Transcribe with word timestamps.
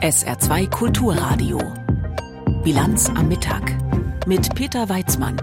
SR2 0.00 0.70
Kulturradio. 0.70 1.60
Bilanz 2.62 3.10
am 3.10 3.28
Mittag 3.28 3.76
mit 4.26 4.54
Peter 4.54 4.88
Weizmann. 4.88 5.36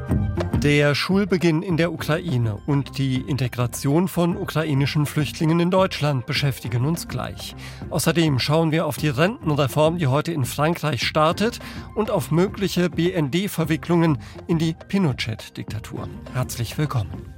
Der 0.64 0.96
Schulbeginn 0.96 1.62
in 1.62 1.78
der 1.78 1.92
Ukraine 1.92 2.58
und 2.66 2.98
die 2.98 3.18
Integration 3.18 4.08
von 4.08 4.38
ukrainischen 4.38 5.06
Flüchtlingen 5.06 5.60
in 5.60 5.70
Deutschland 5.70 6.26
beschäftigen 6.26 6.86
uns 6.86 7.08
gleich. 7.08 7.56
Außerdem 7.90 8.40
schauen 8.40 8.72
wir 8.72 8.86
auf 8.86 8.98
die 8.98 9.10
Rentenreform, 9.10 9.98
die 9.98 10.08
heute 10.08 10.32
in 10.32 10.46
Frankreich 10.46 11.04
startet 11.06 11.60
und 11.94 12.10
auf 12.10 12.32
mögliche 12.32 12.90
BND-Verwicklungen 12.90 14.18
in 14.48 14.58
die 14.58 14.74
Pinochet-Diktatur. 14.88 16.08
Herzlich 16.34 16.78
willkommen. 16.78 17.35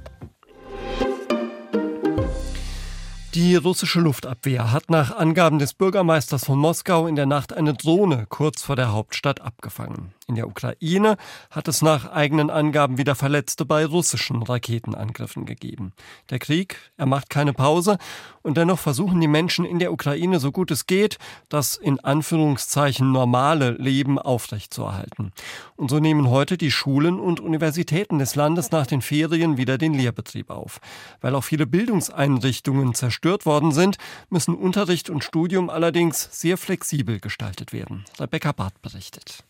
Die 3.34 3.56
russische 3.56 4.00
Luftabwehr 4.00 4.72
hat 4.72 4.88
nach 4.88 5.14
Angaben 5.14 5.58
des 5.58 5.74
Bürgermeisters 5.74 6.46
von 6.46 6.58
Moskau 6.58 7.06
in 7.06 7.14
der 7.14 7.26
Nacht 7.26 7.52
eine 7.52 7.74
Drohne 7.74 8.24
kurz 8.26 8.62
vor 8.62 8.74
der 8.74 8.92
Hauptstadt 8.92 9.42
abgefangen. 9.42 10.14
In 10.28 10.34
der 10.34 10.46
Ukraine 10.46 11.16
hat 11.50 11.68
es 11.68 11.80
nach 11.80 12.10
eigenen 12.12 12.50
Angaben 12.50 12.98
wieder 12.98 13.14
Verletzte 13.14 13.64
bei 13.64 13.86
russischen 13.86 14.42
Raketenangriffen 14.42 15.46
gegeben. 15.46 15.94
Der 16.28 16.38
Krieg, 16.38 16.76
er 16.98 17.06
macht 17.06 17.30
keine 17.30 17.54
Pause 17.54 17.96
und 18.42 18.58
dennoch 18.58 18.78
versuchen 18.78 19.22
die 19.22 19.26
Menschen 19.26 19.64
in 19.64 19.78
der 19.78 19.90
Ukraine 19.90 20.38
so 20.38 20.52
gut 20.52 20.70
es 20.70 20.86
geht, 20.86 21.16
das 21.48 21.76
in 21.76 21.98
Anführungszeichen 22.00 23.10
normale 23.10 23.70
Leben 23.70 24.18
aufrechtzuerhalten. 24.18 25.32
Und 25.76 25.90
so 25.90 25.98
nehmen 25.98 26.28
heute 26.28 26.58
die 26.58 26.70
Schulen 26.70 27.18
und 27.18 27.40
Universitäten 27.40 28.18
des 28.18 28.34
Landes 28.34 28.70
nach 28.70 28.86
den 28.86 29.00
Ferien 29.00 29.56
wieder 29.56 29.78
den 29.78 29.94
Lehrbetrieb 29.94 30.50
auf. 30.50 30.78
Weil 31.22 31.34
auch 31.34 31.44
viele 31.44 31.66
Bildungseinrichtungen 31.66 32.92
zerstört 32.92 33.46
worden 33.46 33.72
sind, 33.72 33.96
müssen 34.28 34.54
Unterricht 34.54 35.08
und 35.08 35.24
Studium 35.24 35.70
allerdings 35.70 36.28
sehr 36.38 36.58
flexibel 36.58 37.18
gestaltet 37.18 37.72
werden. 37.72 38.04
Rebecca 38.20 38.52
Barth 38.52 38.82
berichtet. 38.82 39.42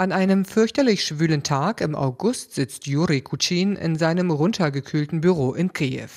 An 0.00 0.12
einem 0.12 0.46
fürchterlich 0.46 1.04
schwülen 1.04 1.42
Tag 1.42 1.82
im 1.82 1.94
August 1.94 2.54
sitzt 2.54 2.86
Juri 2.86 3.20
Kutschin 3.20 3.76
in 3.76 3.96
seinem 3.96 4.30
runtergekühlten 4.30 5.20
Büro 5.20 5.52
in 5.52 5.74
Kiew. 5.74 6.08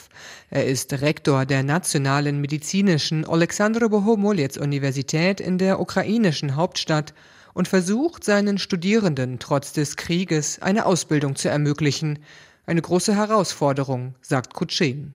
Er 0.50 0.66
ist 0.68 0.94
Rektor 1.02 1.46
der 1.46 1.64
Nationalen 1.64 2.40
Medizinischen 2.40 3.26
Alexandro 3.26 3.90
Bohomolets 3.90 4.58
Universität 4.58 5.42
in 5.42 5.58
der 5.58 5.82
ukrainischen 5.82 6.56
Hauptstadt 6.56 7.14
und 7.54 7.68
versucht 7.68 8.24
seinen 8.24 8.58
Studierenden 8.58 9.38
trotz 9.40 9.74
des 9.74 9.98
Krieges 9.98 10.62
eine 10.62 10.86
Ausbildung 10.86 11.36
zu 11.36 11.50
ermöglichen 11.50 12.20
eine 12.66 12.82
große 12.82 13.16
Herausforderung, 13.16 14.16
sagt 14.22 14.54
Kutschin. 14.54 15.12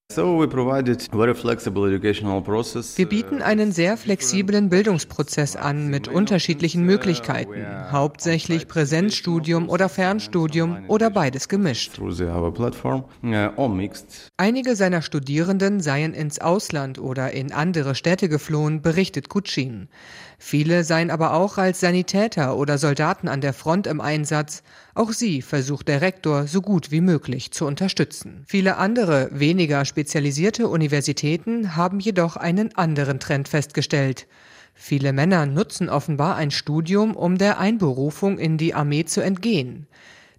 Wir 2.97 3.09
bieten 3.09 3.43
einen 3.43 3.73
sehr 3.73 3.97
flexiblen 3.97 4.69
Bildungsprozess 4.69 5.57
an 5.57 5.89
mit 5.89 6.09
unterschiedlichen 6.09 6.85
Möglichkeiten, 6.85 7.65
hauptsächlich 7.91 8.69
Präsenzstudium 8.69 9.69
oder 9.69 9.89
Fernstudium 9.89 10.85
oder 10.89 11.11
beides 11.11 11.49
gemischt. 11.49 11.99
Einige 14.37 14.77
seiner 14.77 15.03
Studierenden 15.03 15.81
seien 15.81 16.15
ins 16.15 16.39
Ausland 16.41 16.99
oder 16.99 17.33
in 17.33 17.53
andere 17.53 17.95
Städte 17.95 18.29
geflohen, 18.29 18.83
berichtet 18.83 19.29
Kutschin. 19.31 19.89
Viele 20.41 20.84
seien 20.84 21.11
aber 21.11 21.34
auch 21.34 21.58
als 21.58 21.81
Sanitäter 21.81 22.56
oder 22.56 22.78
Soldaten 22.78 23.27
an 23.27 23.41
der 23.41 23.53
Front 23.53 23.89
im 23.89 24.00
Einsatz. 24.00 24.62
Auch 24.95 25.12
sie 25.12 25.42
versucht 25.42 25.89
der 25.89 26.00
Rektor 26.00 26.47
so 26.47 26.62
gut 26.62 26.92
wie 26.92 27.00
möglich 27.00 27.50
zu 27.50 27.67
unterstützen. 27.67 28.45
Viele 28.47 28.77
andere, 28.77 29.28
weniger 29.33 29.84
spezialisierte 29.84 30.69
Universitäten 30.69 31.75
haben 31.75 31.98
jedoch 31.98 32.36
einen 32.36 32.75
anderen 32.77 33.19
Trend 33.19 33.48
festgestellt. 33.48 34.28
Viele 34.75 35.12
Männer 35.12 35.45
nutzen 35.45 35.89
offenbar 35.89 36.36
ein 36.36 36.52
Studium, 36.52 37.17
um 37.17 37.36
der 37.36 37.58
Einberufung 37.58 38.39
in 38.39 38.58
die 38.58 38.75
Armee 38.75 39.05
zu 39.05 39.20
entgehen. 39.20 39.89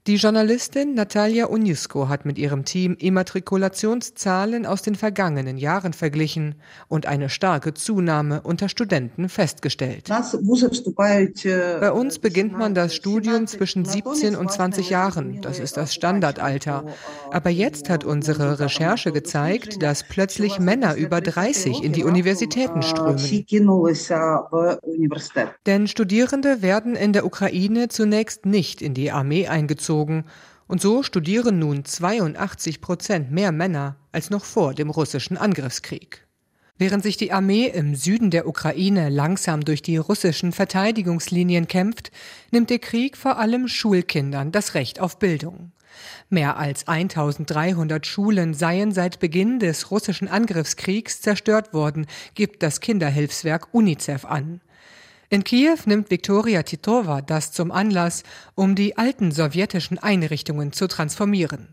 Die 0.07 0.15
Journalistin 0.15 0.93
Natalia 0.95 1.47
Unisko 1.47 2.07
hat 2.07 2.25
mit 2.25 2.37
ihrem 2.37 2.63
Team 2.63 2.95
Immatrikulationszahlen 2.97 4.65
aus 4.65 4.81
den 4.81 4.95
vergangenen 4.95 5.57
Jahren 5.57 5.91
verglichen 5.91 6.55
und 6.87 7.05
eine 7.05 7.27
starke 7.27 7.73
Zunahme 7.73 8.41
unter 8.41 8.69
Studenten 8.69 9.27
festgestellt. 9.27 10.07
Bei 10.07 11.91
uns 11.91 12.19
beginnt 12.19 12.53
man 12.53 12.73
das 12.73 12.95
Studium 12.95 13.45
zwischen 13.47 13.83
17 13.83 14.35
und 14.37 14.51
20 14.51 14.89
Jahren. 14.89 15.41
Das 15.41 15.59
ist 15.59 15.75
das 15.75 15.93
Standardalter. 15.93 16.85
Aber 17.31 17.49
jetzt 17.49 17.89
hat 17.89 18.05
unsere 18.05 18.59
Recherche 18.59 19.11
gezeigt, 19.11 19.83
dass 19.83 20.03
plötzlich 20.07 20.59
Männer 20.59 20.95
über 20.95 21.19
30 21.19 21.83
in 21.83 21.91
die 21.91 22.05
Universitäten 22.05 22.81
strömen. 22.81 23.19
Denn 25.65 25.87
Studierende 25.87 26.61
werden 26.61 26.95
in 26.95 27.13
der 27.13 27.25
Ukraine 27.25 27.89
zunächst 27.89 28.45
nicht 28.45 28.81
in 28.81 28.93
die 28.93 29.11
Armee 29.11 29.47
eingezogen 29.47 29.88
gezogen, 29.89 30.25
und 30.67 30.81
so 30.81 31.01
studieren 31.01 31.57
nun 31.57 31.83
82 31.83 32.79
Prozent 32.79 33.31
mehr 33.31 33.51
Männer 33.51 33.95
als 34.11 34.29
noch 34.29 34.45
vor 34.45 34.75
dem 34.75 34.91
russischen 34.91 35.35
Angriffskrieg. 35.35 36.27
Während 36.77 37.01
sich 37.01 37.17
die 37.17 37.31
Armee 37.31 37.65
im 37.65 37.95
Süden 37.95 38.29
der 38.29 38.47
Ukraine 38.47 39.09
langsam 39.09 39.65
durch 39.65 39.81
die 39.81 39.97
russischen 39.97 40.51
Verteidigungslinien 40.51 41.67
kämpft, 41.67 42.11
nimmt 42.51 42.69
der 42.69 42.77
Krieg 42.77 43.17
vor 43.17 43.39
allem 43.39 43.67
Schulkindern 43.67 44.51
das 44.51 44.75
Recht 44.75 44.99
auf 44.99 45.17
Bildung. 45.17 45.71
Mehr 46.29 46.57
als 46.57 46.87
1300 46.87 48.05
Schulen 48.05 48.53
seien 48.53 48.91
seit 48.91 49.19
Beginn 49.19 49.57
des 49.57 49.89
russischen 49.89 50.27
Angriffskriegs 50.27 51.19
zerstört 51.19 51.73
worden, 51.73 52.05
gibt 52.35 52.61
das 52.61 52.79
Kinderhilfswerk 52.79 53.73
UNICEF 53.73 54.23
an. 54.23 54.61
In 55.31 55.43
Kiew 55.43 55.77
nimmt 55.85 56.09
Viktoria 56.09 56.63
Titova 56.63 57.21
das 57.21 57.51
zum 57.51 57.71
Anlass, 57.71 58.23
um 58.55 58.73
die 58.73 58.97
alten 58.97 59.31
sowjetischen 59.31 59.99
Einrichtungen 59.99 60.71
zu 60.71 60.87
transformieren. 60.87 61.67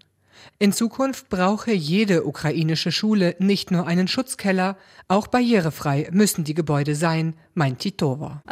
In 0.59 0.75
Zukunft 0.75 1.31
brauche 1.31 1.73
jede 1.73 2.27
ukrainische 2.27 2.93
Schule 2.93 3.35
nicht 3.39 3.71
nur 3.71 3.87
einen 3.87 4.09
Schutzkeller, 4.09 4.77
auch 5.09 5.27
barrierefrei 5.27 6.09
müssen 6.13 6.45
die 6.45 6.53
Gebäude 6.53 6.95
sein, 6.95 7.35
Titova. 7.79 8.43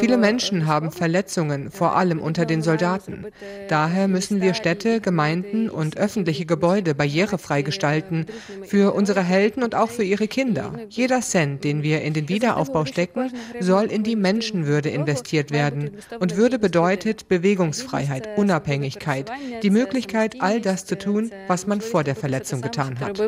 Viele 0.00 0.16
Menschen 0.18 0.66
haben 0.66 0.92
Verletzungen, 0.92 1.70
vor 1.70 1.96
allem 1.96 2.20
unter 2.20 2.44
den 2.44 2.62
Soldaten. 2.62 3.26
Daher 3.68 4.06
müssen 4.08 4.40
wir 4.40 4.54
Städte, 4.54 5.00
Gemeinden 5.00 5.70
und 5.70 5.96
öffentliche 5.96 6.44
Gebäude 6.44 6.94
barrierefrei 6.94 7.62
gestalten, 7.62 8.26
für 8.64 8.94
unsere 8.94 9.22
Helden 9.22 9.62
und 9.62 9.74
auch 9.74 9.90
für 9.90 10.04
ihre 10.04 10.28
Kinder. 10.28 10.72
Jeder 10.90 11.20
Cent, 11.22 11.64
den 11.64 11.82
wir 11.82 12.02
in 12.02 12.12
den 12.12 12.28
Wiederaufbau 12.28 12.84
stecken, 12.84 13.32
soll 13.60 13.86
in 13.86 14.02
die 14.02 14.16
Menschenwürde 14.16 14.90
investiert 14.90 15.50
werden. 15.50 15.90
Und 16.20 16.36
Würde 16.36 16.58
bedeutet 16.58 17.28
Bewegungsfreiheit, 17.28 18.36
Unabhängigkeit, 18.36 19.30
die 19.62 19.70
Möglichkeit, 19.70 20.36
all 20.40 20.60
das 20.60 20.84
zu 20.84 20.98
tun, 20.98 21.30
was 21.46 21.66
man 21.66 21.80
vor 21.80 22.04
der 22.04 22.14
Verletzung 22.14 22.60
getan 22.60 23.00
hat. 23.00 23.18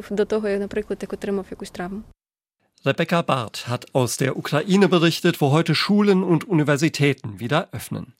Rebecca 2.82 3.20
Barth 3.20 3.68
hat 3.68 3.94
aus 3.94 4.16
der 4.16 4.38
Ukraine 4.38 4.88
berichtet, 4.88 5.42
wo 5.42 5.50
heute 5.50 5.74
Schulen 5.74 6.22
und 6.22 6.44
Universitäten 6.44 7.38
wieder 7.38 7.68
öffnen. 7.72 8.14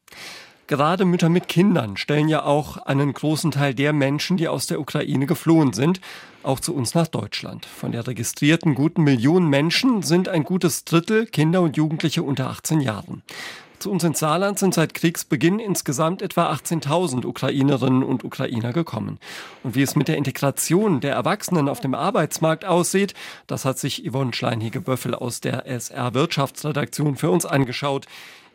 Gerade 0.67 1.07
Mütter 1.07 1.31
mit 1.31 1.49
Kindern 1.49 1.97
stellen 1.97 2.29
ja 2.29 2.45
auch 2.45 2.77
einen 2.77 3.11
großen 3.11 3.53
Teil 3.53 3.75
der 3.75 3.95
Menschen, 3.95 4.37
die 4.37 4.49
aus 4.49 4.67
der 4.67 4.79
Ukraine 4.79 5.25
geflohen 5.25 5.73
sind, 5.73 6.03
auch 6.43 6.61
zu 6.61 6.75
uns 6.75 6.95
nach 6.95 7.07
Deutschland. 7.07 7.65
Von 7.65 7.93
der 7.93 8.07
registrierten 8.07 8.75
guten 8.75 9.03
Millionen 9.03 9.49
Menschen 9.49 10.03
sind 10.03 10.29
ein 10.29 10.45
gutes 10.45 10.85
Drittel 10.85 11.25
Kinder 11.25 11.63
und 11.63 11.79
Jugendliche 11.79 12.23
unter 12.23 12.51
18 12.51 12.83
Jahren. 12.83 13.23
Zu 13.81 13.91
uns 13.91 14.05
ins 14.05 14.19
Saarland 14.19 14.59
sind 14.59 14.75
seit 14.75 14.93
Kriegsbeginn 14.93 15.59
insgesamt 15.59 16.21
etwa 16.21 16.53
18.000 16.53 17.25
Ukrainerinnen 17.25 18.03
und 18.03 18.25
Ukrainer 18.25 18.75
gekommen. 18.75 19.19
Und 19.63 19.75
wie 19.75 19.81
es 19.81 19.97
mit 19.97 20.07
der 20.07 20.19
Integration 20.19 21.01
der 21.01 21.15
Erwachsenen 21.15 21.67
auf 21.67 21.81
dem 21.81 21.95
Arbeitsmarkt 21.95 22.67
aussieht, 22.67 23.15
das 23.47 23.65
hat 23.65 23.79
sich 23.79 24.07
Yvonne 24.07 24.35
Schleinhege-Böffel 24.35 25.15
aus 25.15 25.41
der 25.41 25.67
SR 25.67 26.13
Wirtschaftsredaktion 26.13 27.17
für 27.17 27.31
uns 27.31 27.47
angeschaut. 27.47 28.05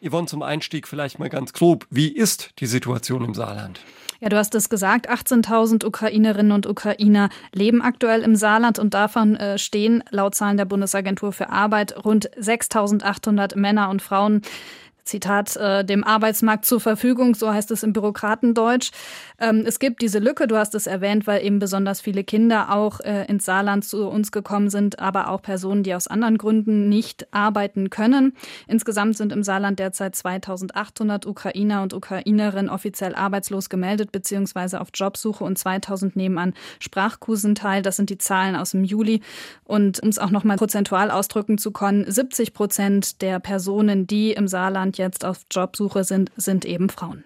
Yvonne, 0.07 0.27
zum 0.27 0.44
Einstieg 0.44 0.88
vielleicht 0.88 1.18
mal 1.18 1.30
ganz 1.30 1.54
grob. 1.54 1.88
Wie 1.89 2.10
ist 2.10 2.51
die 2.60 2.68
Situation 2.68 3.25
im 3.25 3.33
Saarland? 3.33 3.80
Ja, 4.19 4.30
du 4.30 4.38
hast 4.38 4.54
es 4.56 4.69
gesagt, 4.69 5.10
18.000 5.10 5.86
Ukrainerinnen 5.86 6.51
und 6.51 6.68
Ukrainer 6.68 7.30
leben 7.51 7.81
aktuell 7.81 8.22
im 8.22 8.36
Saarland 8.36 8.80
und 8.80 8.94
davon 8.94 9.36
äh, 9.36 9.57
stehen 9.57 10.04
laut 10.10 10.36
Zahlen 10.36 10.57
der 10.57 10.66
Bundesagentur 10.66 11.33
für 11.33 11.50
Arbeit 11.50 12.06
rund 12.06 12.30
6.800 12.38 13.57
Männer 13.57 13.89
und 13.89 14.01
Frauen 14.01 14.42
Zitat, 15.06 15.56
äh, 15.56 15.86
dem 15.86 16.04
Arbeitsmarkt 16.04 16.66
zur 16.66 16.80
Verfügung, 16.80 17.36
so 17.36 17.54
heißt 17.54 17.69
es 17.69 17.84
im 17.84 17.94
Bürokratendeutsch. 17.94 18.92
Ähm, 19.40 19.63
es 19.66 19.78
gibt 19.78 20.02
diese 20.02 20.18
Lücke, 20.18 20.48
du 20.48 20.57
hast 20.57 20.74
es 20.74 20.88
erwähnt, 20.88 21.28
weil 21.28 21.46
eben 21.46 21.60
besonders 21.60 22.02
viele 22.02 22.24
Kinder 22.24 22.74
auch 22.74 23.00
äh, 23.02 23.25
ins 23.25 23.46
Saarland 23.46 23.86
zu 23.86 24.07
uns 24.07 24.31
gekommen 24.31 24.72
sind, 24.72 25.00
aber 25.00 25.30
auch 25.30 25.44
Personen, 25.44 25.84
die 25.84 25.94
aus 25.94 26.07
anderen 26.07 26.40
Gründen 26.40 26.90
nicht 26.90 27.28
arbeiten 27.31 27.92
können. 27.92 28.34
Insgesamt 28.68 29.16
sind 29.16 29.31
im 29.31 29.44
Saarland 29.44 29.78
derzeit 29.78 30.16
2800 30.16 31.28
Ukrainer 31.28 31.84
und 31.84 31.94
Ukrainerinnen 31.94 32.69
offiziell 32.69 33.13
arbeitslos 33.13 33.69
gemeldet 33.69 34.12
bzw. 34.12 34.78
auf 34.78 34.88
Jobsuche 34.92 35.44
und 35.44 35.60
2000 35.60 36.16
nehmen 36.16 36.40
an 36.40 36.54
Sprachkursen 36.80 37.54
teil. 37.54 37.84
Das 37.84 37.96
sind 37.96 38.10
die 38.10 38.18
Zahlen 38.18 38.56
aus 38.56 38.72
dem 38.72 38.84
Juli. 38.84 39.22
Und 39.63 40.01
um 40.01 40.10
es 40.10 40.18
auch 40.18 40.31
nochmal 40.31 40.58
prozentual 40.58 41.12
ausdrücken 41.12 41.60
zu 41.60 41.69
können, 41.69 42.10
70 42.10 42.54
Prozent 42.54 43.22
der 43.22 43.40
Personen, 43.40 44.08
die 44.08 44.31
im 44.31 44.48
Saarland 44.48 44.94
jetzt 44.97 45.25
auf 45.25 45.42
Jobsuche 45.51 46.03
sind, 46.03 46.31
sind 46.38 46.65
eben 46.65 46.89
Frauen. 46.89 47.24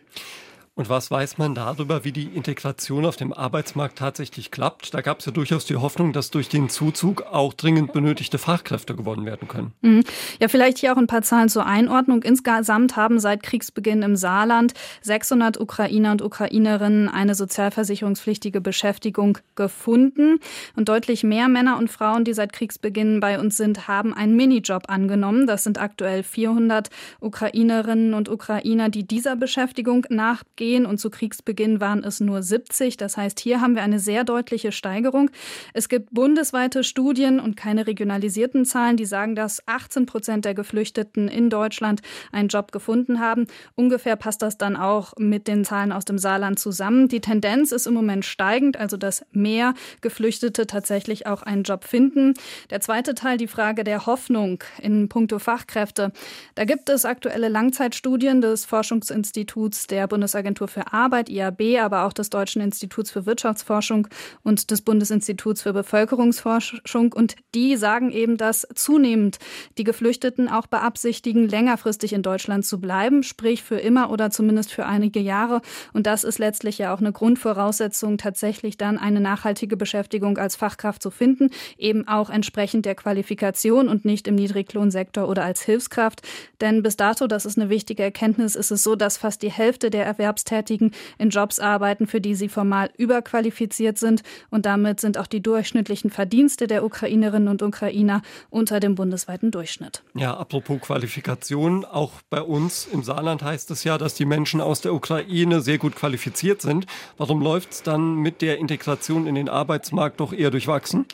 Und 0.80 0.88
was 0.88 1.12
weiß 1.12 1.38
man 1.38 1.56
darüber, 1.56 2.06
wie 2.06 2.14
die 2.14 2.24
Integration 2.24 3.06
auf 3.06 3.18
dem 3.18 3.34
Arbeitsmarkt 3.34 3.98
tatsächlich 3.98 4.50
klappt? 4.50 4.94
Da 4.94 5.02
gab 5.02 5.20
es 5.20 5.26
ja 5.26 5.34
durchaus 5.34 5.66
die 5.66 5.76
Hoffnung, 5.76 6.14
dass 6.14 6.32
durch 6.32 6.48
den 6.48 6.70
Zuzug 6.70 7.24
auch 7.24 7.54
dringend 7.54 7.92
benötigte 7.92 8.38
Fachkräfte 8.38 8.96
gewonnen 8.96 9.26
werden 9.26 9.50
können. 9.50 9.74
Mhm. 9.82 10.06
Ja, 10.40 10.48
vielleicht 10.48 10.78
hier 10.78 10.94
auch 10.94 10.98
ein 10.98 11.08
paar 11.08 11.22
Zahlen 11.22 11.50
zur 11.50 11.66
Einordnung. 11.66 12.24
Insgesamt 12.24 12.96
haben 12.96 13.20
seit 13.20 13.44
Kriegsbeginn 13.44 14.04
im 14.04 14.16
Saarland 14.16 14.74
600 15.02 15.60
Ukrainer 15.60 16.14
und 16.14 16.22
Ukrainerinnen 16.22 17.10
eine 17.10 17.36
sozialversicherungspflichtige 17.36 18.62
Beschäftigung 18.62 19.40
gefunden. 19.56 20.40
Und 20.78 20.88
deutlich 20.88 21.26
mehr 21.26 21.50
Männer 21.50 21.78
und 21.78 21.92
Frauen, 21.92 22.24
die 22.24 22.34
seit 22.34 22.54
Kriegsbeginn 22.54 23.20
bei 23.20 23.38
uns 23.38 23.58
sind, 23.58 23.90
haben 23.90 24.14
einen 24.14 24.38
Minijob 24.38 24.84
angenommen. 24.88 25.46
Das 25.46 25.66
sind 25.66 25.78
aktuell 25.78 26.24
400 26.24 26.90
Ukrainerinnen 27.20 28.14
und 28.14 28.30
Ukrainer, 28.30 28.88
die 28.88 29.06
dieser 29.06 29.36
Beschäftigung 29.36 30.06
nachgehen 30.08 30.69
gehen 30.70 30.86
und 30.86 31.00
zu 31.00 31.10
Kriegsbeginn 31.10 31.80
waren 31.80 32.04
es 32.04 32.20
nur 32.20 32.44
70. 32.44 32.96
Das 32.96 33.18
heißt, 33.18 33.40
hier 33.40 33.60
haben 33.60 33.74
wir 33.74 33.82
eine 33.82 33.98
sehr 33.98 34.24
deutliche 34.24 34.72
Steigerung. 34.72 35.32
Es 35.74 35.90
gibt 35.90 36.14
bundesweite 36.14 36.84
Studien 36.84 37.40
und 37.40 37.58
keine 37.58 37.88
regionalisierten 37.88 38.66
Zahlen, 38.66 38.96
die 38.96 39.08
sagen, 39.08 39.34
dass 39.34 39.68
18 39.68 40.06
Prozent 40.06 40.46
der 40.46 40.54
Geflüchteten 40.54 41.28
in 41.28 41.50
Deutschland 41.50 42.02
einen 42.32 42.50
Job 42.50 42.72
gefunden 42.72 43.20
haben. 43.20 43.48
Ungefähr 43.74 44.16
passt 44.16 44.44
das 44.44 44.60
dann 44.60 44.76
auch 44.76 45.14
mit 45.18 45.48
den 45.48 45.66
Zahlen 45.66 45.92
aus 45.92 46.06
dem 46.06 46.20
Saarland 46.20 46.60
zusammen. 46.60 47.08
Die 47.08 47.20
Tendenz 47.20 47.72
ist 47.72 47.88
im 47.88 47.96
Moment 47.96 48.24
steigend, 48.24 48.78
also 48.78 48.96
dass 48.96 49.26
mehr 49.32 49.74
Geflüchtete 50.02 50.68
tatsächlich 50.68 51.26
auch 51.26 51.42
einen 51.42 51.64
Job 51.64 51.84
finden. 51.84 52.36
Der 52.70 52.80
zweite 52.80 53.16
Teil, 53.16 53.38
die 53.38 53.48
Frage 53.48 53.84
der 53.84 54.06
Hoffnung 54.06 54.64
in 54.80 55.10
puncto 55.10 55.40
Fachkräfte. 55.40 56.12
Da 56.54 56.66
gibt 56.66 56.90
es 56.90 57.06
aktuelle 57.06 57.50
Langzeitstudien 57.50 58.42
des 58.42 58.66
Forschungsinstituts 58.66 59.88
der 59.88 60.06
Bundesagentur 60.06 60.59
Bundesagentur 60.60 60.68
für 60.68 60.94
Arbeit, 60.94 61.30
IAB, 61.30 61.80
aber 61.80 62.06
auch 62.06 62.14
des 62.14 62.30
Deutschen 62.30 62.62
Instituts 62.62 63.12
für 63.12 63.26
Wirtschaftsforschung 63.26 64.08
und 64.44 64.72
des 64.72 64.82
Bundesinstituts 64.82 65.62
für 65.62 65.74
Bevölkerungsforschung. 65.74 67.14
Und 67.14 67.36
die 67.56 67.78
sagen 67.78 68.12
eben, 68.12 68.38
dass 68.38 68.68
zunehmend 68.76 69.40
die 69.78 69.84
Geflüchteten 69.84 70.50
auch 70.50 70.68
beabsichtigen, 70.68 71.48
längerfristig 71.48 72.14
in 72.14 72.22
Deutschland 72.22 72.66
zu 72.66 72.80
bleiben, 72.80 73.24
sprich 73.24 73.64
für 73.64 73.78
immer 73.78 74.12
oder 74.12 74.30
zumindest 74.30 74.72
für 74.72 74.86
einige 74.86 75.20
Jahre. 75.20 75.62
Und 75.94 76.06
das 76.06 76.24
ist 76.24 76.40
letztlich 76.40 76.78
ja 76.78 76.94
auch 76.94 77.00
eine 77.00 77.12
Grundvoraussetzung, 77.12 78.18
tatsächlich 78.18 78.78
dann 78.78 78.98
eine 78.98 79.20
nachhaltige 79.20 79.78
Beschäftigung 79.78 80.38
als 80.38 80.56
Fachkraft 80.56 81.02
zu 81.02 81.12
finden, 81.12 81.50
eben 81.78 82.08
auch 82.08 82.30
entsprechend 82.30 82.86
der 82.86 82.96
Qualifikation 82.96 83.88
und 83.88 84.06
nicht 84.06 84.28
im 84.28 84.36
Niedriglohnsektor 84.36 85.28
oder 85.28 85.44
als 85.44 85.62
Hilfskraft. 85.62 86.22
Denn 86.62 86.84
bis 86.84 86.98
dato, 86.98 87.28
das 87.28 87.46
ist 87.46 87.58
eine 87.58 87.70
wichtige 87.70 88.04
Erkenntnis, 88.04 88.56
ist 88.56 88.72
es 88.72 88.84
so, 88.84 88.96
dass 88.96 89.18
fast 89.18 89.42
die 89.42 89.52
Hälfte 89.52 89.90
der 89.90 90.06
Erwerbs 90.10 90.44
Erwerbstätigen 90.50 90.92
in 91.18 91.30
Jobs 91.30 91.60
arbeiten, 91.60 92.08
für 92.08 92.22
die 92.22 92.36
sie 92.36 92.50
formal 92.50 92.90
überqualifiziert 92.98 93.98
sind. 93.98 94.24
Und 94.50 94.66
damit 94.66 95.00
sind 95.00 95.18
auch 95.18 95.28
die 95.28 95.42
durchschnittlichen 95.42 96.10
Verdienste 96.10 96.68
der 96.68 96.84
Ukrainerinnen 96.84 97.48
und 97.48 97.62
Ukrainer 97.62 98.22
unter 98.50 98.80
dem 98.80 98.96
bundesweiten 98.96 99.52
Durchschnitt. 99.52 100.04
Ja, 100.16 100.36
apropos 100.36 100.82
Qualifikation, 100.82 101.86
auch 101.86 102.14
bei 102.30 102.42
uns 102.42 102.88
im 102.92 103.04
Saarland 103.04 103.44
heißt 103.44 103.72
es 103.72 103.84
ja, 103.84 103.98
dass 103.98 104.16
die 104.16 104.26
Menschen 104.26 104.62
aus 104.62 104.82
der 104.82 104.94
Ukraine 104.94 105.62
sehr 105.62 105.78
gut 105.78 105.96
qualifiziert 105.96 106.62
sind. 106.62 106.86
Warum 107.18 107.42
läuft 107.42 107.72
es 107.72 107.84
dann 107.84 108.16
mit 108.16 108.42
der 108.42 108.58
Integration 108.58 109.28
in 109.28 109.36
den 109.36 109.50
Arbeitsmarkt 109.50 110.20
doch 110.20 110.34
eher 110.34 110.52
durchwachsen? 110.52 111.06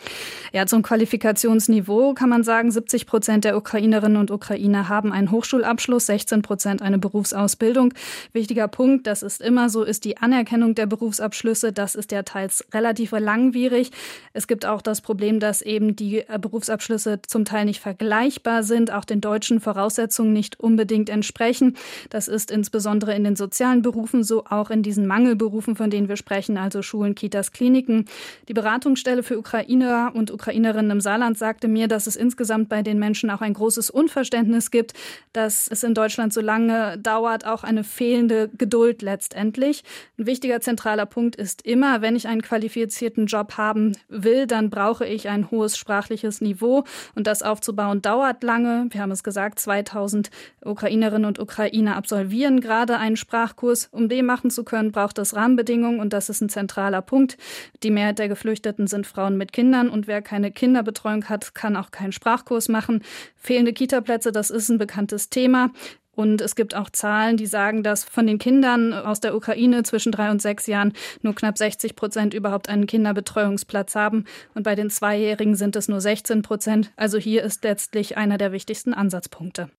Ja, 0.53 0.65
zum 0.65 0.83
Qualifikationsniveau 0.83 2.13
kann 2.13 2.29
man 2.29 2.43
sagen, 2.43 2.71
70 2.71 3.05
Prozent 3.05 3.43
der 3.43 3.57
Ukrainerinnen 3.57 4.17
und 4.17 4.31
Ukrainer 4.31 4.87
haben 4.87 5.11
einen 5.11 5.31
Hochschulabschluss, 5.31 6.05
16 6.05 6.41
Prozent 6.41 6.81
eine 6.81 6.97
Berufsausbildung. 6.97 7.93
Wichtiger 8.31 8.67
Punkt, 8.67 9.07
das 9.15 9.23
ist 9.23 9.41
immer 9.41 9.69
so, 9.69 9.83
ist 9.83 10.03
die 10.03 10.17
Anerkennung 10.17 10.75
der 10.75 10.87
Berufsabschlüsse. 10.87 11.71
Das 11.71 11.95
ist 11.95 12.11
ja 12.11 12.23
teils 12.23 12.65
relativ 12.73 13.13
langwierig. 13.13 13.91
Es 14.33 14.45
gibt 14.45 14.65
auch 14.65 14.81
das 14.81 14.99
Problem, 14.99 15.39
dass 15.39 15.61
eben 15.61 15.95
die 15.95 16.17
äh, 16.27 16.37
Berufsabschlüsse 16.37 17.21
zum 17.25 17.45
Teil 17.45 17.63
nicht 17.63 17.79
vergleichbar 17.79 18.63
sind, 18.63 18.91
auch 18.91 19.05
den 19.05 19.21
deutschen 19.21 19.61
Voraussetzungen 19.61 20.33
nicht 20.33 20.59
unbedingt 20.59 21.09
entsprechen. 21.09 21.77
Das 22.09 22.27
ist 22.27 22.51
insbesondere 22.51 23.15
in 23.15 23.23
den 23.23 23.37
sozialen 23.37 23.81
Berufen 23.81 24.25
so, 24.25 24.43
auch 24.49 24.69
in 24.69 24.83
diesen 24.83 25.07
Mangelberufen, 25.07 25.77
von 25.77 25.89
denen 25.89 26.09
wir 26.09 26.17
sprechen, 26.17 26.57
also 26.57 26.81
Schulen, 26.81 27.15
Kitas, 27.15 27.53
Kliniken. 27.53 28.07
Die 28.49 28.53
Beratungsstelle 28.53 29.23
für 29.23 29.39
Ukrainer 29.39 30.11
und 30.13 30.29
Ukrainerinnen 30.29 30.91
im 30.91 30.99
Saarland 30.99 31.37
sagte 31.37 31.69
mir, 31.69 31.87
dass 31.87 32.05
es 32.05 32.17
insgesamt 32.17 32.67
bei 32.67 32.81
den 32.81 32.99
Menschen 32.99 33.29
auch 33.29 33.39
ein 33.39 33.53
großes 33.53 33.89
Unverständnis 33.89 34.71
gibt, 34.71 34.93
dass 35.31 35.69
es 35.69 35.83
in 35.83 35.93
Deutschland 35.93 36.33
so 36.33 36.41
lange 36.41 36.97
dauert, 36.97 37.45
auch 37.45 37.63
eine 37.63 37.85
fehlende 37.85 38.49
Geduld 38.57 39.04
letztendlich. 39.05 39.83
Ein 40.17 40.25
wichtiger 40.25 40.59
zentraler 40.59 41.05
Punkt 41.05 41.37
ist 41.37 41.61
immer, 41.65 42.01
wenn 42.01 42.17
ich 42.17 42.27
einen 42.27 42.41
qualifizierten 42.41 43.27
Job 43.27 43.57
haben 43.57 43.93
will, 44.09 44.47
dann 44.47 44.69
brauche 44.69 45.05
ich 45.05 45.29
ein 45.29 45.49
hohes 45.49 45.77
sprachliches 45.77 46.41
Niveau 46.41 46.83
und 47.15 47.27
das 47.27 47.41
aufzubauen 47.41 48.01
dauert 48.01 48.43
lange. 48.43 48.87
Wir 48.89 49.01
haben 49.01 49.11
es 49.11 49.23
gesagt, 49.23 49.59
2000 49.59 50.29
Ukrainerinnen 50.63 51.25
und 51.25 51.39
Ukrainer 51.39 51.95
absolvieren 51.95 52.59
gerade 52.59 52.97
einen 52.97 53.15
Sprachkurs. 53.15 53.87
Um 53.91 54.09
den 54.09 54.25
machen 54.25 54.49
zu 54.49 54.63
können, 54.63 54.91
braucht 54.91 55.17
es 55.19 55.35
Rahmenbedingungen 55.35 55.99
und 55.99 56.11
das 56.11 56.29
ist 56.29 56.41
ein 56.41 56.49
zentraler 56.49 57.01
Punkt. 57.01 57.37
Die 57.83 57.91
Mehrheit 57.91 58.19
der 58.19 58.27
Geflüchteten 58.27 58.87
sind 58.87 59.07
Frauen 59.07 59.37
mit 59.37 59.53
Kindern 59.53 59.89
und 59.89 60.07
wer 60.07 60.21
keine 60.21 60.51
Kinderbetreuung 60.51 61.25
hat, 61.25 61.53
kann 61.53 61.77
auch 61.77 61.91
keinen 61.91 62.11
Sprachkurs 62.11 62.67
machen. 62.67 63.03
Fehlende 63.35 63.73
Kitaplätze, 63.73 64.31
das 64.31 64.49
ist 64.49 64.69
ein 64.69 64.77
bekanntes 64.77 65.29
Thema. 65.29 65.71
Und 66.15 66.41
es 66.41 66.55
gibt 66.55 66.75
auch 66.75 66.89
Zahlen, 66.89 67.37
die 67.37 67.45
sagen, 67.45 67.83
dass 67.83 68.03
von 68.03 68.25
den 68.25 68.39
Kindern 68.39 68.93
aus 68.93 69.19
der 69.19 69.35
Ukraine 69.35 69.83
zwischen 69.83 70.11
drei 70.11 70.31
und 70.31 70.41
sechs 70.41 70.67
Jahren 70.67 70.93
nur 71.21 71.35
knapp 71.35 71.57
60 71.57 71.95
Prozent 71.95 72.33
überhaupt 72.33 72.69
einen 72.69 72.87
Kinderbetreuungsplatz 72.87 73.95
haben. 73.95 74.25
Und 74.53 74.63
bei 74.63 74.75
den 74.75 74.89
Zweijährigen 74.89 75.55
sind 75.55 75.75
es 75.75 75.87
nur 75.87 76.01
16 76.01 76.41
Prozent. 76.41 76.91
Also 76.95 77.17
hier 77.17 77.43
ist 77.43 77.63
letztlich 77.63 78.17
einer 78.17 78.37
der 78.37 78.51
wichtigsten 78.51 78.93
Ansatzpunkte. 78.93 79.69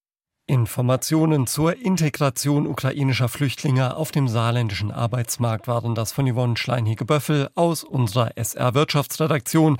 Informationen 0.48 1.48
zur 1.48 1.76
Integration 1.76 2.68
ukrainischer 2.68 3.28
Flüchtlinge 3.28 3.96
auf 3.96 4.12
dem 4.12 4.28
saarländischen 4.28 4.92
Arbeitsmarkt 4.92 5.66
waren 5.66 5.96
das 5.96 6.12
von 6.12 6.32
Yvonne 6.32 6.56
Schleinhege-Böffel 6.56 7.50
aus 7.56 7.82
unserer 7.82 8.36
SR 8.36 8.74
Wirtschaftsredaktion. 8.74 9.76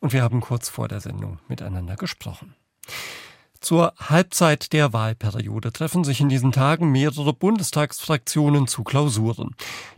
Und 0.00 0.12
wir 0.12 0.22
haben 0.24 0.40
kurz 0.40 0.68
vor 0.68 0.88
der 0.88 0.98
Sendung 0.98 1.38
miteinander 1.46 1.94
gesprochen. 1.94 2.56
Zur 3.60 3.92
Halbzeit 3.98 4.72
der 4.72 4.92
Wahlperiode 4.92 5.72
treffen 5.72 6.04
sich 6.04 6.20
in 6.20 6.28
diesen 6.28 6.52
Tagen 6.52 6.92
mehrere 6.92 7.32
Bundestagsfraktionen 7.32 8.68
zu 8.68 8.84
Klausuren. 8.84 9.56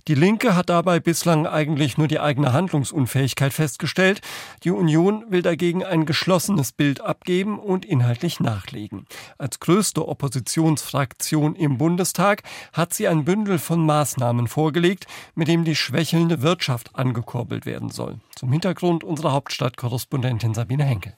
Die 0.08 0.14
Linke 0.14 0.56
hat 0.56 0.70
dabei 0.70 0.98
bislang 0.98 1.46
eigentlich 1.46 1.98
nur 1.98 2.08
die 2.08 2.20
eigene 2.20 2.54
Handlungsunfähigkeit 2.54 3.52
festgestellt. 3.52 4.22
Die 4.64 4.70
Union 4.70 5.24
will 5.28 5.42
dagegen 5.42 5.84
ein 5.84 6.06
geschlossenes 6.06 6.72
Bild 6.72 7.02
abgeben 7.02 7.58
und 7.58 7.84
inhaltlich 7.84 8.40
nachlegen. 8.40 9.04
Als 9.36 9.60
größte 9.60 10.08
Oppositionsfraktion 10.08 11.54
im 11.54 11.76
Bundestag 11.76 12.42
hat 12.72 12.94
sie 12.94 13.08
ein 13.08 13.24
Bündel 13.26 13.58
von 13.58 13.84
Maßnahmen 13.84 14.48
vorgelegt, 14.48 15.06
mit 15.34 15.48
dem 15.48 15.64
die 15.64 15.76
schwächelnde 15.76 16.40
Wirtschaft 16.40 16.96
angekurbelt 16.96 17.66
werden 17.66 17.90
soll. 17.90 18.20
Zum 18.34 18.50
Hintergrund 18.50 19.04
unserer 19.04 19.32
Hauptstadtkorrespondentin 19.32 20.54
Sabine 20.54 20.84
Henkel. 20.84 21.14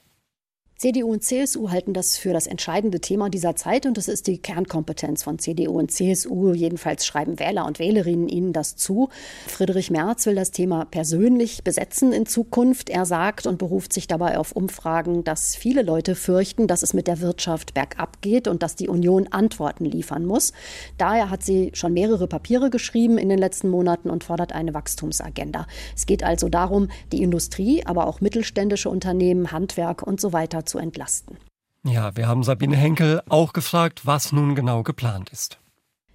CDU 0.83 1.13
und 1.13 1.23
CSU 1.23 1.71
halten 1.71 1.93
das 1.93 2.17
für 2.17 2.33
das 2.33 2.45
entscheidende 2.45 2.99
Thema 2.99 3.29
dieser 3.29 3.55
Zeit 3.55 3.85
und 3.85 3.97
es 3.97 4.09
ist 4.09 4.27
die 4.27 4.39
Kernkompetenz 4.39 5.23
von 5.23 5.39
CDU 5.39 5.79
und 5.79 5.93
CSU. 5.93 6.51
Jedenfalls 6.51 7.05
schreiben 7.05 7.39
Wähler 7.39 7.65
und 7.65 7.79
Wählerinnen 7.79 8.27
ihnen 8.27 8.51
das 8.51 8.75
zu. 8.75 9.07
Friedrich 9.47 9.91
Merz 9.91 10.25
will 10.25 10.35
das 10.35 10.51
Thema 10.51 10.83
persönlich 10.83 11.63
besetzen 11.63 12.11
in 12.11 12.25
Zukunft. 12.25 12.89
Er 12.89 13.05
sagt 13.05 13.47
und 13.47 13.59
beruft 13.59 13.93
sich 13.93 14.07
dabei 14.07 14.37
auf 14.37 14.51
Umfragen, 14.51 15.23
dass 15.23 15.55
viele 15.55 15.83
Leute 15.83 16.15
fürchten, 16.15 16.67
dass 16.67 16.83
es 16.83 16.93
mit 16.93 17.07
der 17.07 17.21
Wirtschaft 17.21 17.73
bergab 17.73 18.21
geht 18.21 18.49
und 18.49 18.61
dass 18.61 18.75
die 18.75 18.89
Union 18.89 19.29
Antworten 19.31 19.85
liefern 19.85 20.25
muss. 20.25 20.51
Daher 20.97 21.29
hat 21.29 21.43
sie 21.43 21.71
schon 21.75 21.93
mehrere 21.93 22.27
Papiere 22.27 22.69
geschrieben 22.69 23.17
in 23.17 23.29
den 23.29 23.39
letzten 23.39 23.69
Monaten 23.69 24.09
und 24.09 24.25
fordert 24.25 24.51
eine 24.51 24.73
Wachstumsagenda. 24.73 25.65
Es 25.95 26.05
geht 26.05 26.25
also 26.25 26.49
darum, 26.49 26.89
die 27.13 27.23
Industrie, 27.23 27.85
aber 27.85 28.05
auch 28.05 28.19
mittelständische 28.19 28.89
Unternehmen, 28.89 29.53
Handwerk 29.53 30.03
und 30.03 30.19
so 30.19 30.33
weiter 30.33 30.65
zu 30.65 30.72
entlasten. 30.77 31.37
Ja, 31.85 32.15
wir 32.15 32.27
haben 32.27 32.43
Sabine 32.43 32.77
Henkel 32.77 33.21
auch 33.27 33.51
gefragt, 33.53 34.05
was 34.05 34.31
nun 34.31 34.55
genau 34.55 34.83
geplant 34.83 35.29
ist. 35.31 35.59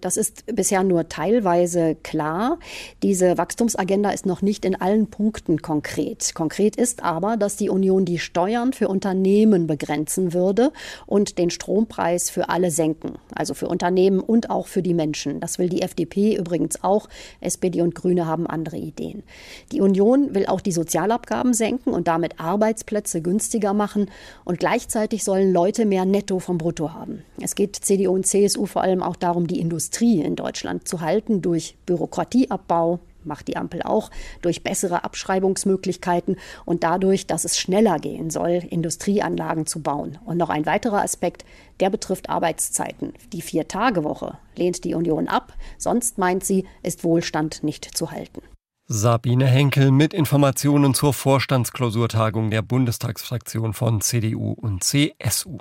Das 0.01 0.17
ist 0.17 0.45
bisher 0.47 0.85
nur 0.85 1.09
teilweise 1.09 1.97
klar. 1.97 2.61
Diese 3.03 3.37
Wachstumsagenda 3.37 4.11
ist 4.11 4.27
noch 4.27 4.43
nicht 4.43 4.65
in 4.65 4.81
allen 4.81 5.09
Punkten 5.09 5.61
konkret. 5.61 6.37
Konkret 6.37 6.77
ist 6.77 7.03
aber, 7.03 7.37
dass 7.37 7.57
die 7.57 7.69
Union 7.69 8.05
die 8.05 8.21
Steuern 8.21 8.73
für 8.73 8.87
Unternehmen 8.87 9.67
begrenzen 9.67 10.33
würde 10.33 10.71
und 11.07 11.37
den 11.37 11.51
Strompreis 11.51 12.31
für 12.31 12.49
alle 12.49 12.71
senken. 12.71 13.15
Also 13.35 13.55
für 13.55 13.67
Unternehmen 13.67 14.21
und 14.21 14.51
auch 14.51 14.69
für 14.69 14.83
die 14.83 14.95
Menschen. 14.95 15.41
Das 15.41 15.59
will 15.59 15.69
die 15.69 15.83
FDP 15.83 16.37
übrigens 16.37 16.85
auch. 16.85 17.09
SPD 17.41 17.83
und 17.83 17.97
Grüne 17.97 18.25
haben 18.25 18.47
andere 18.47 18.77
Ideen. 18.77 19.25
Die 19.73 19.81
Union 19.81 20.33
will 20.33 20.47
auch 20.47 20.61
die 20.61 20.71
Sozialabgaben 20.71 21.55
senken 21.55 21.93
und 21.93 22.07
damit 22.07 22.39
Arbeitsplätze 22.39 23.21
günstiger 23.21 23.75
machen. 23.75 24.09
Und 24.45 24.61
gleichzeitig 24.61 25.25
sollen 25.25 25.53
Leute 25.53 25.87
mehr 25.87 26.05
Netto 26.05 26.39
vom 26.39 26.57
Brutto 26.57 26.93
haben. 26.95 27.25
Es 27.41 27.57
geht 27.57 27.75
CDU 27.75 28.13
und 28.15 28.29
CSU 28.29 28.67
vor 28.67 28.83
allem 28.83 29.03
auch 29.03 29.17
darum, 29.17 29.49
die 29.49 29.59
Industrie 29.59 29.88
Industrie 29.89 30.21
in 30.21 30.37
Deutschland 30.37 30.87
zu 30.87 31.01
halten 31.01 31.41
durch 31.41 31.79
Bürokratieabbau, 31.87 33.01
macht 33.25 33.49
die 33.49 33.57
Ampel 33.57 33.81
auch, 33.83 34.11
durch 34.43 34.63
bessere 34.63 35.03
Abschreibungsmöglichkeiten 35.03 36.37
und 36.67 36.85
dadurch, 36.85 37.27
dass 37.27 37.47
es 37.47 37.59
schneller 37.59 37.99
gehen 37.99 38.29
soll, 38.29 38.63
Industrieanlagen 38.69 39.65
zu 39.65 39.81
bauen. 39.81 40.19
Und 40.27 40.37
noch 40.37 40.51
ein 40.51 40.67
weiterer 40.67 41.03
Aspekt, 41.03 41.47
der 41.81 41.89
betrifft 41.89 42.29
Arbeitszeiten. 42.29 43.15
Die 43.33 43.41
Vier-Tage-Woche 43.41 44.37
lehnt 44.57 44.85
die 44.85 44.95
Union 44.95 45.27
ab, 45.27 45.55
sonst 45.79 46.19
meint 46.19 46.45
sie, 46.45 46.67
ist 46.83 47.03
Wohlstand 47.03 47.63
nicht 47.63 47.97
zu 47.97 48.11
halten. 48.11 48.43
Sabine 48.89 49.47
Henkel 49.47 49.91
mit 49.91 50.13
Informationen 50.13 50.93
zur 50.93 51.15
Vorstandsklausurtagung 51.15 52.51
der 52.51 52.61
Bundestagsfraktion 52.61 53.73
von 53.73 54.03
CDU 54.03 54.53
und 54.53 54.85
CSU. 54.85 55.57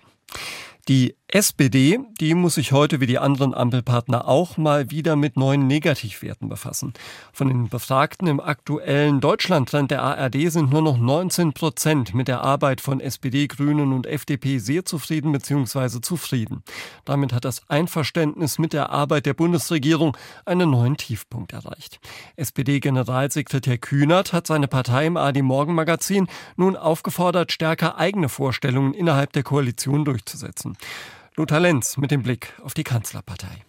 Die 0.89 1.15
SPD, 1.29 1.99
die 2.21 2.33
muss 2.35 2.55
sich 2.55 2.71
heute 2.71 3.01
wie 3.01 3.05
die 3.05 3.19
anderen 3.19 3.53
Ampelpartner 3.53 4.29
auch 4.29 4.55
mal 4.55 4.91
wieder 4.91 5.17
mit 5.17 5.35
neuen 5.35 5.67
Negativwerten 5.67 6.47
befassen. 6.47 6.93
Von 7.33 7.49
den 7.49 7.67
Befragten 7.67 8.29
im 8.29 8.39
aktuellen 8.39 9.19
Deutschlandtrend 9.19 9.91
der 9.91 10.03
ARD 10.03 10.49
sind 10.49 10.71
nur 10.71 10.81
noch 10.81 10.97
19 10.97 11.51
Prozent 11.51 12.15
mit 12.15 12.29
der 12.29 12.45
Arbeit 12.45 12.79
von 12.79 13.01
SPD, 13.01 13.47
Grünen 13.47 13.91
und 13.91 14.07
FDP 14.07 14.59
sehr 14.59 14.85
zufrieden 14.85 15.33
bzw. 15.33 15.99
zufrieden. 15.99 16.63
Damit 17.03 17.33
hat 17.33 17.43
das 17.43 17.61
Einverständnis 17.67 18.57
mit 18.57 18.71
der 18.71 18.91
Arbeit 18.91 19.25
der 19.25 19.33
Bundesregierung 19.33 20.15
einen 20.45 20.69
neuen 20.69 20.95
Tiefpunkt 20.95 21.51
erreicht. 21.51 21.99
SPD-Generalsekretär 22.37 23.79
Kühnert 23.79 24.31
hat 24.31 24.47
seine 24.47 24.69
Partei 24.69 25.07
im 25.07 25.17
AD 25.17 25.41
Morgen 25.41 25.75
Magazin 25.75 26.27
nun 26.55 26.77
aufgefordert, 26.77 27.51
stärker 27.51 27.97
eigene 27.97 28.29
Vorstellungen 28.29 28.93
innerhalb 28.93 29.33
der 29.33 29.43
Koalition 29.43 30.05
durchzusetzen. 30.05 30.77
Lothar 31.39 31.59
Lenz 31.59 31.97
mit 31.97 32.09
dem 32.09 32.23
Blick 32.23 32.55
auf 32.63 32.73
die 32.73 32.83
Kanzlerpartei. 32.83 33.63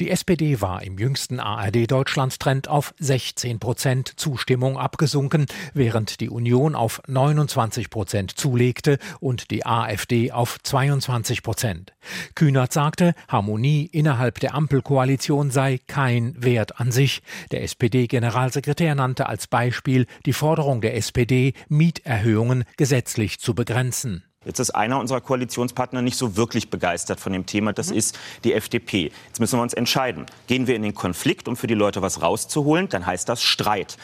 Die 0.00 0.10
SPD 0.10 0.60
war 0.60 0.82
im 0.82 0.98
jüngsten 0.98 1.40
ARD-Deutschland-Trend 1.40 2.68
auf 2.68 2.92
16 2.98 3.58
Prozent 3.58 4.20
Zustimmung 4.20 4.76
abgesunken, 4.76 5.46
während 5.72 6.20
die 6.20 6.28
Union 6.28 6.74
auf 6.74 7.00
29 7.06 7.88
Prozent 7.88 8.32
zulegte 8.32 8.98
und 9.18 9.50
die 9.50 9.64
AfD 9.64 10.30
auf 10.30 10.58
22 10.62 11.42
Prozent. 11.42 11.94
Kühnert 12.34 12.74
sagte, 12.74 13.14
Harmonie 13.28 13.86
innerhalb 13.86 14.38
der 14.40 14.54
Ampelkoalition 14.54 15.50
sei 15.50 15.80
kein 15.86 16.34
Wert 16.36 16.80
an 16.80 16.92
sich. 16.92 17.22
Der 17.50 17.62
SPD-Generalsekretär 17.62 18.94
nannte 18.94 19.26
als 19.26 19.46
Beispiel 19.46 20.06
die 20.26 20.34
Forderung 20.34 20.82
der 20.82 20.96
SPD, 20.96 21.54
Mieterhöhungen 21.68 22.64
gesetzlich 22.76 23.38
zu 23.40 23.54
begrenzen. 23.54 24.22
Jetzt 24.44 24.58
ist 24.58 24.70
einer 24.70 24.98
unserer 24.98 25.20
Koalitionspartner 25.20 26.02
nicht 26.02 26.16
so 26.16 26.36
wirklich 26.36 26.70
begeistert 26.70 27.20
von 27.20 27.32
dem 27.32 27.46
Thema. 27.46 27.72
Das 27.72 27.90
mhm. 27.90 27.96
ist 27.96 28.18
die 28.44 28.52
FDP. 28.52 29.10
Jetzt 29.26 29.40
müssen 29.40 29.58
wir 29.58 29.62
uns 29.62 29.74
entscheiden. 29.74 30.26
Gehen 30.46 30.66
wir 30.66 30.76
in 30.76 30.82
den 30.82 30.94
Konflikt, 30.94 31.48
um 31.48 31.56
für 31.56 31.66
die 31.66 31.74
Leute 31.74 32.02
was 32.02 32.22
rauszuholen, 32.22 32.88
dann 32.88 33.06
heißt 33.06 33.28
das 33.28 33.42
Streit. 33.42 33.96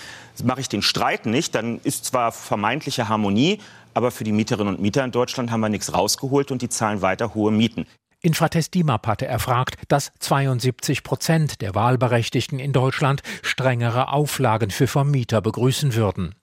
Mache 0.42 0.60
ich 0.60 0.68
den 0.68 0.82
Streit 0.82 1.26
nicht, 1.26 1.54
dann 1.54 1.80
ist 1.84 2.06
zwar 2.06 2.32
vermeintliche 2.32 3.08
Harmonie, 3.08 3.58
aber 3.92 4.10
für 4.10 4.24
die 4.24 4.32
Mieterinnen 4.32 4.74
und 4.74 4.80
Mieter 4.80 5.04
in 5.04 5.10
Deutschland 5.10 5.50
haben 5.50 5.60
wir 5.60 5.68
nichts 5.68 5.92
rausgeholt 5.92 6.50
und 6.50 6.62
die 6.62 6.68
zahlen 6.68 7.02
weiter 7.02 7.34
hohe 7.34 7.50
Mieten. 7.50 7.86
Infratest 8.22 8.74
DIMAP 8.74 9.06
hatte 9.06 9.26
erfragt, 9.26 9.76
dass 9.88 10.12
72 10.18 11.02
Prozent 11.02 11.62
der 11.62 11.74
Wahlberechtigten 11.74 12.58
in 12.58 12.72
Deutschland 12.72 13.22
strengere 13.42 14.08
Auflagen 14.12 14.70
für 14.70 14.86
Vermieter 14.86 15.40
begrüßen 15.40 15.94
würden. 15.94 16.34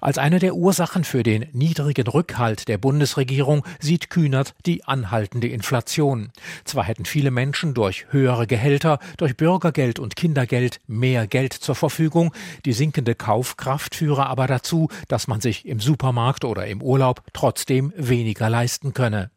Als 0.00 0.18
eine 0.18 0.38
der 0.38 0.54
Ursachen 0.54 1.04
für 1.04 1.22
den 1.22 1.46
niedrigen 1.52 2.06
Rückhalt 2.06 2.68
der 2.68 2.78
Bundesregierung 2.78 3.64
sieht 3.80 4.10
Kühnert 4.10 4.54
die 4.66 4.84
anhaltende 4.84 5.48
Inflation. 5.48 6.30
Zwar 6.64 6.84
hätten 6.84 7.06
viele 7.06 7.30
Menschen 7.30 7.72
durch 7.72 8.06
höhere 8.10 8.46
Gehälter, 8.46 8.98
durch 9.16 9.36
Bürgergeld 9.36 9.98
und 9.98 10.16
Kindergeld 10.16 10.80
mehr 10.86 11.26
Geld 11.26 11.54
zur 11.54 11.74
Verfügung, 11.74 12.32
die 12.64 12.72
sinkende 12.72 13.14
Kaufkraft 13.14 13.94
führe 13.94 14.26
aber 14.26 14.46
dazu, 14.46 14.88
dass 15.08 15.26
man 15.26 15.40
sich 15.40 15.66
im 15.66 15.80
Supermarkt 15.80 16.44
oder 16.44 16.66
im 16.66 16.82
Urlaub 16.82 17.22
trotzdem 17.32 17.92
weniger 17.96 18.50
leisten 18.50 18.92
könne. 18.92 19.30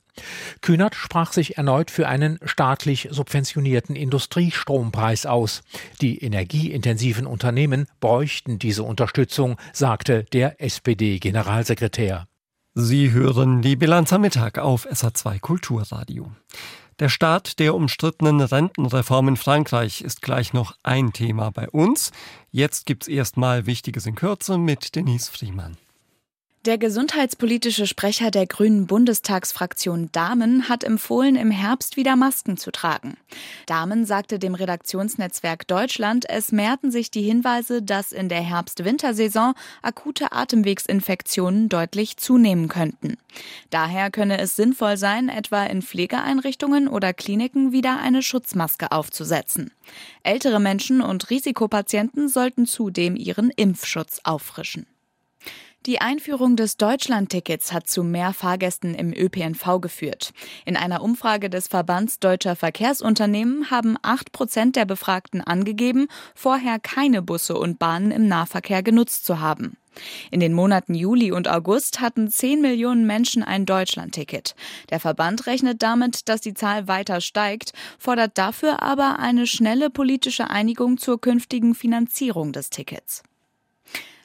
Kühnert 0.62 0.96
sprach 0.96 1.34
sich 1.34 1.58
erneut 1.58 1.92
für 1.92 2.08
einen 2.08 2.40
staatlich 2.44 3.08
subventionierten 3.12 3.96
Industriestrompreis 3.96 5.26
aus. 5.26 5.62
Die 6.02 6.24
energieintensiven 6.24 7.26
Unternehmen 7.26 7.88
bräuchten 8.00 8.60
diese 8.60 8.84
Unterstützung, 8.84 9.58
sagte 9.74 10.26
der 10.34 10.62
SPD-Generalsekretär. 10.62 12.28
Sie 12.76 13.12
hören 13.12 13.62
die 13.62 13.76
Bilanz 13.76 14.14
am 14.14 14.22
Mittag 14.22 14.58
auf 14.58 14.88
SA2 14.88 15.40
Kulturradio. 15.40 16.32
Der 17.00 17.10
Start 17.10 17.60
der 17.60 17.76
umstrittenen 17.76 18.42
Rentenreform 18.42 19.30
in 19.30 19.38
Frankreich 19.38 20.02
ist 20.02 20.22
gleich 20.22 20.52
noch 20.54 20.76
ein 20.84 21.14
Thema 21.14 21.50
bei 21.50 21.70
uns. 21.70 22.12
Jetzt 22.52 22.86
gibt's 22.86 23.08
erstmal 23.08 23.66
Wichtiges 23.66 24.06
in 24.06 24.16
Kürze 24.16 24.58
mit 24.58 24.96
Denise 24.96 25.32
Friemann. 25.32 25.78
Der 26.66 26.78
gesundheitspolitische 26.78 27.88
Sprecher 27.88 28.32
der 28.32 28.46
Grünen 28.46 28.86
Bundestagsfraktion 28.86 30.10
Dahmen 30.12 30.68
hat 30.68 30.84
empfohlen, 30.84 31.38
im 31.38 31.52
Herbst 31.52 31.96
wieder 31.96 32.18
Masken 32.18 32.58
zu 32.58 32.70
tragen. 32.70 33.16
Dahmen 33.66 34.06
sagte 34.06 34.40
dem 34.40 34.56
Redaktionsnetzwerk 34.56 35.66
Deutschland, 35.68 36.30
es 36.30 36.52
mehrten 36.52 36.92
sich 36.92 37.12
die 37.12 37.22
Hinweise, 37.22 37.82
dass 37.82 38.12
in 38.12 38.28
der 38.28 38.42
Herbst-Wintersaison 38.42 39.54
akute 39.82 40.34
Atemwegsinfektionen 40.34 41.70
deutlich 41.70 42.18
zunehmen 42.18 42.68
könnten. 42.68 43.16
Daher 43.70 44.12
könne 44.12 44.38
es 44.40 44.58
sinnvoll 44.58 44.98
sein, 44.98 45.30
etwa 45.30 45.64
in 45.64 45.82
Pflegeeinrichtungen 45.82 46.90
oder 46.90 47.14
Kliniken 47.14 47.72
wieder 47.72 48.02
eine 48.02 48.22
Schutzmaske 48.22 48.92
aufzusetzen. 48.92 49.72
Ältere 50.24 50.60
Menschen 50.60 51.00
und 51.00 51.30
Risikopatienten 51.30 52.28
sollten 52.28 52.66
zudem 52.66 53.16
ihren 53.16 53.50
Impfschutz 53.50 54.20
auffrischen. 54.26 54.88
Die 55.86 56.02
Einführung 56.02 56.58
des 56.58 56.76
Deutschlandtickets 56.76 57.72
hat 57.72 57.88
zu 57.88 58.04
mehr 58.04 58.34
Fahrgästen 58.34 58.94
im 58.94 59.14
ÖPNV 59.14 59.80
geführt. 59.80 60.34
In 60.66 60.76
einer 60.76 61.02
Umfrage 61.02 61.50
des 61.50 61.70
Verbands 61.70 62.20
Deutscher 62.20 62.58
Verkehrsunternehmen 62.58 63.72
haben 63.72 63.96
acht 64.02 64.34
Prozent 64.34 64.76
der 64.76 64.84
Befragten 64.84 65.40
angegeben, 65.40 66.08
vorher 66.36 66.80
keine 66.80 67.22
Busse 67.22 67.58
und 67.58 67.80
Bahnen 67.80 68.12
im 68.12 68.28
Nahverkehr 68.28 68.84
genutzt 68.84 69.26
zu 69.26 69.40
haben. 69.40 69.78
In 70.32 70.42
den 70.42 70.54
Monaten 70.54 70.96
Juli 70.96 71.32
und 71.32 71.48
August 71.48 72.02
hatten 72.02 72.30
10 72.30 72.60
Millionen 72.60 73.08
Menschen 73.08 73.42
ein 73.42 73.66
Deutschlandticket. 73.66 74.56
Der 74.90 75.00
Verband 75.00 75.48
rechnet 75.48 75.82
damit, 75.82 76.28
dass 76.28 76.42
die 76.42 76.54
Zahl 76.54 76.90
weiter 76.90 77.22
steigt, 77.22 77.72
fordert 77.98 78.38
dafür 78.38 78.82
aber 78.84 79.20
eine 79.20 79.48
schnelle 79.48 79.90
politische 79.90 80.50
Einigung 80.50 80.98
zur 80.98 81.22
künftigen 81.22 81.74
Finanzierung 81.74 82.52
des 82.52 82.70
Tickets. 82.70 83.24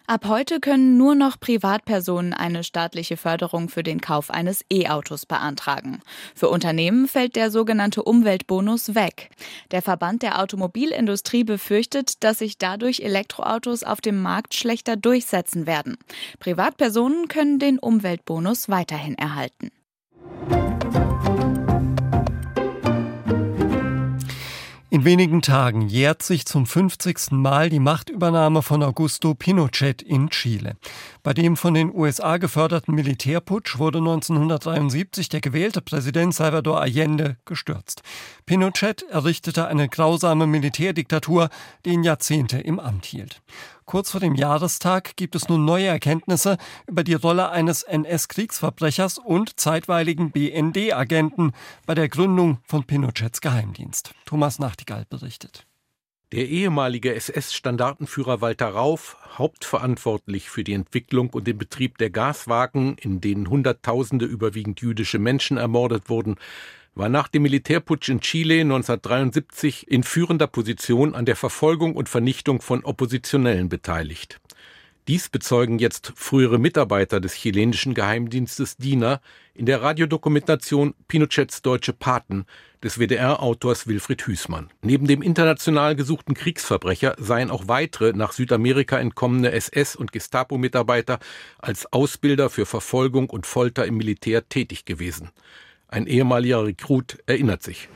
Ab 0.06 0.26
heute 0.28 0.60
können 0.60 0.98
nur 0.98 1.14
noch 1.14 1.40
Privatpersonen 1.40 2.34
eine 2.34 2.62
staatliche 2.62 3.16
Förderung 3.16 3.70
für 3.70 3.82
den 3.82 4.02
Kauf 4.02 4.30
eines 4.30 4.62
E-Autos 4.70 5.24
beantragen. 5.24 6.00
Für 6.34 6.50
Unternehmen 6.50 7.08
fällt 7.08 7.36
der 7.36 7.50
sogenannte 7.50 8.02
Umweltbonus 8.02 8.94
weg. 8.94 9.30
Der 9.70 9.80
Verband 9.80 10.22
der 10.22 10.42
Automobilindustrie 10.42 11.42
befürchtet, 11.42 12.22
dass 12.22 12.40
sich 12.40 12.58
dadurch 12.58 13.00
Elektroautos 13.00 13.82
auf 13.82 14.02
dem 14.02 14.20
Markt 14.20 14.52
schlechter 14.52 14.96
durchsetzen 14.96 15.66
werden. 15.66 15.96
Privatpersonen 16.38 17.28
können 17.28 17.58
den 17.58 17.78
Umweltbonus 17.78 18.68
weiterhin 18.68 19.14
erhalten. 19.14 19.70
In 24.94 25.04
wenigen 25.04 25.42
Tagen 25.42 25.88
jährt 25.88 26.22
sich 26.22 26.46
zum 26.46 26.66
50. 26.66 27.32
Mal 27.32 27.68
die 27.68 27.80
Machtübernahme 27.80 28.62
von 28.62 28.80
Augusto 28.84 29.34
Pinochet 29.34 30.02
in 30.02 30.30
Chile. 30.30 30.76
Bei 31.24 31.34
dem 31.34 31.56
von 31.56 31.74
den 31.74 31.92
USA 31.92 32.36
geförderten 32.36 32.94
Militärputsch 32.94 33.80
wurde 33.80 33.98
1973 33.98 35.28
der 35.28 35.40
gewählte 35.40 35.80
Präsident 35.80 36.32
Salvador 36.32 36.80
Allende 36.80 37.38
gestürzt. 37.44 38.02
Pinochet 38.46 39.02
errichtete 39.10 39.66
eine 39.66 39.88
grausame 39.88 40.46
Militärdiktatur, 40.46 41.48
die 41.84 41.90
ihn 41.90 42.04
Jahrzehnte 42.04 42.58
im 42.58 42.78
Amt 42.78 43.06
hielt. 43.06 43.42
Kurz 43.84 44.10
vor 44.10 44.20
dem 44.20 44.34
Jahrestag 44.34 45.14
gibt 45.16 45.34
es 45.34 45.48
nun 45.48 45.64
neue 45.64 45.86
Erkenntnisse 45.86 46.56
über 46.86 47.04
die 47.04 47.14
Rolle 47.14 47.50
eines 47.50 47.82
NS-Kriegsverbrechers 47.82 49.18
und 49.18 49.60
zeitweiligen 49.60 50.30
BND-Agenten 50.30 51.52
bei 51.84 51.94
der 51.94 52.08
Gründung 52.08 52.58
von 52.64 52.84
Pinochets 52.84 53.42
Geheimdienst. 53.42 54.14
Thomas 54.24 54.58
Nachtigall 54.58 55.04
berichtet. 55.08 55.66
Der 56.32 56.48
ehemalige 56.48 57.14
SS-Standartenführer 57.14 58.40
Walter 58.40 58.68
Rauf, 58.68 59.16
hauptverantwortlich 59.38 60.48
für 60.48 60.64
die 60.64 60.72
Entwicklung 60.72 61.30
und 61.30 61.46
den 61.46 61.58
Betrieb 61.58 61.98
der 61.98 62.10
Gaswagen, 62.10 62.96
in 62.98 63.20
denen 63.20 63.48
Hunderttausende 63.48 64.24
überwiegend 64.24 64.80
jüdische 64.80 65.18
Menschen 65.18 65.58
ermordet 65.58 66.08
wurden, 66.08 66.36
war 66.94 67.08
nach 67.08 67.28
dem 67.28 67.42
Militärputsch 67.42 68.08
in 68.08 68.20
Chile 68.20 68.60
1973 68.60 69.88
in 69.88 70.02
führender 70.02 70.46
Position 70.46 71.14
an 71.14 71.24
der 71.24 71.36
Verfolgung 71.36 71.96
und 71.96 72.08
Vernichtung 72.08 72.60
von 72.62 72.84
Oppositionellen 72.84 73.68
beteiligt. 73.68 74.40
Dies 75.06 75.28
bezeugen 75.28 75.78
jetzt 75.78 76.14
frühere 76.16 76.58
Mitarbeiter 76.58 77.20
des 77.20 77.34
chilenischen 77.34 77.92
Geheimdienstes 77.92 78.78
DINA 78.78 79.20
in 79.52 79.66
der 79.66 79.82
Radiodokumentation 79.82 80.94
Pinochets 81.08 81.60
deutsche 81.60 81.92
Paten 81.92 82.46
des 82.82 82.98
WDR-Autors 82.98 83.86
Wilfried 83.86 84.26
Hüßmann. 84.26 84.70
Neben 84.80 85.06
dem 85.06 85.20
international 85.20 85.94
gesuchten 85.94 86.34
Kriegsverbrecher 86.34 87.16
seien 87.18 87.50
auch 87.50 87.68
weitere 87.68 88.14
nach 88.14 88.32
Südamerika 88.32 88.98
entkommene 88.98 89.52
SS- 89.52 89.94
und 89.94 90.10
Gestapo-Mitarbeiter 90.10 91.18
als 91.58 91.92
Ausbilder 91.92 92.48
für 92.48 92.64
Verfolgung 92.64 93.28
und 93.28 93.44
Folter 93.44 93.84
im 93.84 93.98
Militär 93.98 94.48
tätig 94.48 94.86
gewesen. 94.86 95.30
Ein 95.94 96.08
ehemaliger 96.08 96.64
Rekrut 96.66 97.18
erinnert 97.26 97.62
sich. 97.62 97.88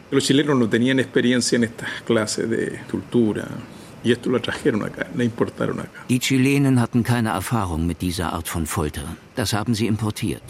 Die 6.08 6.18
Chilenen 6.20 6.80
hatten 6.80 7.02
keine 7.02 7.28
Erfahrung 7.30 7.86
mit 7.88 8.00
dieser 8.00 8.32
Art 8.32 8.46
von 8.46 8.66
Folter. 8.66 9.16
Das 9.34 9.52
haben 9.52 9.74
sie 9.74 9.88
importiert. 9.88 10.42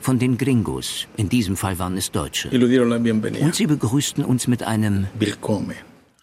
Von 0.00 0.18
den 0.20 0.38
Gringos. 0.38 1.08
In 1.16 1.28
diesem 1.28 1.56
Fall 1.56 1.80
waren 1.80 1.96
es 1.96 2.12
Deutsche. 2.12 2.48
Und 2.50 3.54
sie 3.56 3.66
begrüßten 3.66 4.24
uns 4.24 4.46
mit 4.46 4.62
einem 4.62 5.08
Willkommen. 5.18 5.74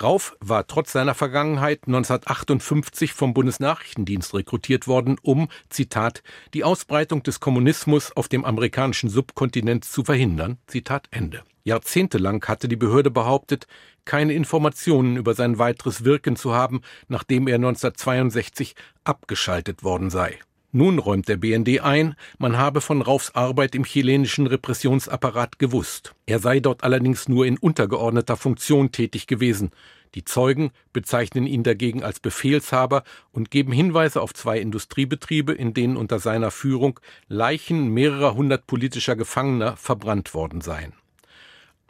Rauf 0.04 0.36
war 0.40 0.68
trotz 0.68 0.92
seiner 0.92 1.14
Vergangenheit 1.14 1.82
1958 1.88 3.14
vom 3.14 3.34
Bundesnachrichtendienst 3.34 4.34
rekrutiert 4.34 4.88
worden, 4.88 5.18
um, 5.22 5.50
Zitat, 5.70 6.24
die 6.54 6.64
Ausbreitung 6.64 7.24
des 7.24 7.40
Kommunismus 7.40 8.16
auf 8.16 8.28
dem 8.28 8.46
amerikanischen 8.46 9.10
Subkontinent 9.10 9.86
zu 9.86 10.04
verhindern. 10.04 10.58
Zitat 10.68 11.08
Ende. 11.12 11.44
Jahrzehntelang 11.64 12.44
hatte 12.46 12.68
die 12.68 12.76
Behörde 12.76 13.12
behauptet, 13.12 13.68
keine 14.06 14.34
Informationen 14.34 15.18
über 15.18 15.36
sein 15.36 15.60
weiteres 15.60 16.04
Wirken 16.04 16.36
zu 16.36 16.54
haben, 16.54 16.82
nachdem 17.08 17.48
er 17.48 17.56
1962 17.56 18.76
abgeschaltet 19.04 19.84
worden 19.84 20.10
sei. 20.10 20.40
Nun 20.74 21.00
räumt 21.00 21.28
der 21.28 21.36
BND 21.36 21.82
ein, 21.82 22.16
man 22.38 22.58
habe 22.58 22.80
von 22.80 23.02
Raufs 23.02 23.36
Arbeit 23.36 23.76
im 23.76 23.84
chilenischen 23.84 24.48
Repressionsapparat 24.48 25.60
gewusst. 25.60 26.16
Er 26.26 26.40
sei 26.40 26.62
dort 26.62 26.86
allerdings 26.86 27.28
nur 27.28 27.46
in 27.46 27.58
untergeordneter 27.58 28.38
Funktion 28.38 28.94
tätig 28.94 29.28
gewesen. 29.28 29.72
Die 30.16 30.24
Zeugen 30.24 30.72
bezeichnen 30.94 31.46
ihn 31.46 31.64
dagegen 31.64 32.04
als 32.04 32.22
Befehlshaber 32.22 33.04
und 33.34 33.52
geben 33.52 33.74
Hinweise 33.74 34.22
auf 34.22 34.34
zwei 34.34 34.60
Industriebetriebe, 34.60 35.52
in 35.52 35.74
denen 35.74 35.98
unter 35.98 36.20
seiner 36.20 36.52
Führung 36.52 37.02
Leichen 37.28 37.90
mehrerer 37.90 38.36
hundert 38.36 38.66
politischer 38.66 39.18
Gefangener 39.18 39.76
verbrannt 39.76 40.34
worden 40.34 40.62
seien. 40.62 40.94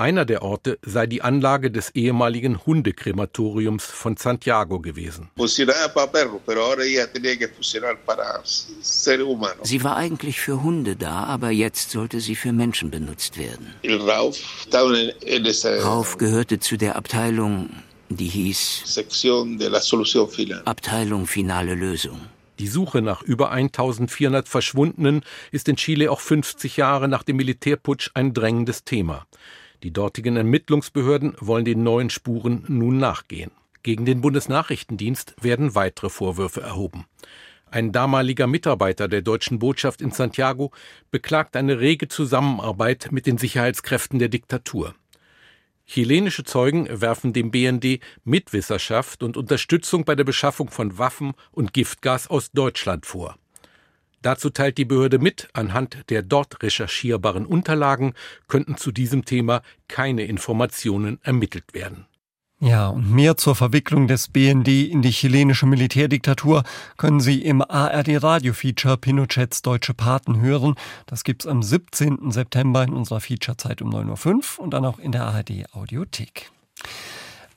Einer 0.01 0.25
der 0.25 0.41
Orte 0.41 0.79
sei 0.81 1.05
die 1.05 1.22
Anlage 1.22 1.70
des 1.70 1.91
ehemaligen 1.91 2.65
Hundekrematoriums 2.65 3.86
von 3.86 4.17
Santiago 4.17 4.79
gewesen. 4.79 5.29
Sie 9.62 9.84
war 9.84 9.98
eigentlich 9.98 10.39
für 10.39 10.63
Hunde 10.63 10.96
da, 10.96 11.24
aber 11.25 11.51
jetzt 11.51 11.91
sollte 11.91 12.20
sie 12.20 12.36
für 12.36 12.51
Menschen 12.51 12.89
benutzt 12.89 13.38
werden. 13.38 13.75
Rauf 15.84 16.17
gehörte 16.17 16.60
zu 16.60 16.77
der 16.77 16.96
Abteilung, 16.96 17.70
die 18.10 18.27
hieß 18.27 18.84
Abteilung 20.65 21.27
Finale 21.27 21.75
Lösung. 21.75 22.22
Die 22.58 22.67
Suche 22.67 23.03
nach 23.03 23.22
über 23.22 23.51
1400 23.51 24.48
Verschwundenen 24.48 25.22
ist 25.51 25.67
in 25.67 25.75
Chile 25.75 26.10
auch 26.10 26.22
50 26.22 26.77
Jahre 26.77 27.08
nach 27.08 27.22
dem 27.22 27.36
Militärputsch 27.36 28.10
ein 28.15 28.34
drängendes 28.34 28.84
Thema. 28.84 29.27
Die 29.83 29.91
dortigen 29.91 30.38
Ermittlungsbehörden 30.38 31.35
wollen 31.39 31.65
den 31.65 31.83
neuen 31.83 32.09
Spuren 32.09 32.65
nun 32.67 32.97
nachgehen. 32.97 33.51
Gegen 33.83 34.05
den 34.05 34.21
Bundesnachrichtendienst 34.21 35.35
werden 35.41 35.73
weitere 35.73 36.09
Vorwürfe 36.09 36.61
erhoben. 36.61 37.05
Ein 37.71 37.91
damaliger 37.91 38.47
Mitarbeiter 38.47 39.07
der 39.07 39.21
deutschen 39.21 39.57
Botschaft 39.57 40.01
in 40.01 40.11
Santiago 40.11 40.71
beklagt 41.09 41.55
eine 41.55 41.79
rege 41.79 42.07
Zusammenarbeit 42.09 43.09
mit 43.11 43.25
den 43.25 43.38
Sicherheitskräften 43.38 44.20
der 44.20 44.29
Diktatur. 44.29 44.94
Chilenische 45.87 46.44
Zeugen 46.44 46.87
werfen 47.01 47.33
dem 47.33 47.50
BND 47.50 48.00
Mitwisserschaft 48.24 49.24
und 49.24 49.35
Unterstützung 49.35 50.05
bei 50.05 50.15
der 50.15 50.25
Beschaffung 50.25 50.70
von 50.70 50.98
Waffen 50.98 51.33
und 51.51 51.74
Giftgas 51.74 52.29
aus 52.29 52.51
Deutschland 52.51 53.05
vor. 53.05 53.35
Dazu 54.22 54.50
teilt 54.50 54.77
die 54.77 54.86
Behörde 54.86 55.20
mit, 55.20 55.50
anhand 55.53 56.10
der 56.10 56.22
dort 56.22 56.62
recherchierbaren 56.62 57.46
Unterlagen 57.46 58.14
könnten 58.48 58.77
zu 58.77 58.92
diesem 58.92 59.25
Thema 59.25 59.62
keine 59.88 60.24
Informationen 60.25 61.20
ermittelt 61.24 61.74
werden. 61.74 62.05
Ja, 62.64 62.90
und 62.90 63.12
mehr 63.12 63.38
zur 63.38 63.55
Verwicklung 63.55 64.07
des 64.07 64.27
BND 64.27 64.68
in 64.68 65.01
die 65.01 65.10
chilenische 65.10 65.66
Militärdiktatur 65.66 66.62
können 66.96 67.20
Sie 67.20 67.42
im 67.42 67.64
ARD 67.64 68.22
Radio 68.22 68.53
Feature 68.53 68.98
Pinochets 68.98 69.64
Deutsche 69.64 69.96
Paten 69.96 70.40
hören. 70.42 70.75
Das 71.07 71.24
gibt's 71.24 71.48
am 71.48 71.64
17. 71.64 72.29
September 72.29 72.84
in 72.84 72.94
unserer 72.94 73.20
Featurezeit 73.20 73.81
um 73.81 73.90
9.05 73.90 74.60
Uhr 74.60 74.64
und 74.64 74.75
dann 74.75 74.86
auch 74.86 75.00
in 75.00 75.12
der 75.12 75.25
ARD 75.25 75.66
Audiothek. 75.74 76.51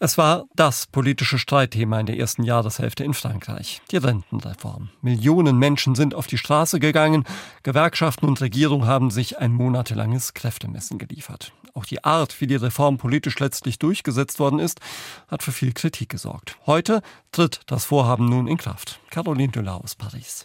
Es 0.01 0.19
war 0.19 0.47
das 0.57 0.87
politische 0.89 1.39
Streitthema 1.39 2.01
in 2.01 2.07
der 2.07 2.19
ersten 2.19 2.43
Jahreshälfte 2.43 3.05
in 3.05 3.15
Frankreich, 3.15 3.81
die 3.91 3.97
Rentenreform. 3.97 4.91
Millionen 5.03 5.57
Menschen 5.59 5.95
sind 5.95 6.15
auf 6.15 6.27
die 6.27 6.39
Straße 6.39 6.81
gegangen, 6.81 7.25
Gewerkschaften 7.63 8.27
und 8.27 8.41
Regierung 8.41 8.87
haben 8.87 9.11
sich 9.11 9.39
ein 9.39 9.53
monatelanges 9.53 10.35
Kräftemessen 10.35 10.99
geliefert. 10.99 11.53
Auch 11.75 11.85
die 11.85 12.03
Art, 12.03 12.41
wie 12.41 12.47
die 12.47 12.57
Reform 12.57 12.99
politisch 12.99 13.39
letztlich 13.39 13.79
durchgesetzt 13.79 14.41
worden 14.41 14.59
ist, 14.59 14.81
hat 15.29 15.43
für 15.43 15.53
viel 15.53 15.73
Kritik 15.73 16.09
gesorgt. 16.09 16.57
Heute 16.67 17.01
tritt 17.31 17.61
das 17.67 17.85
Vorhaben 17.85 18.29
nun 18.29 18.49
in 18.49 18.57
Kraft. 18.57 19.01
Caroline 19.11 19.53
Düller 19.53 19.83
aus 19.83 19.95
Paris. 19.95 20.45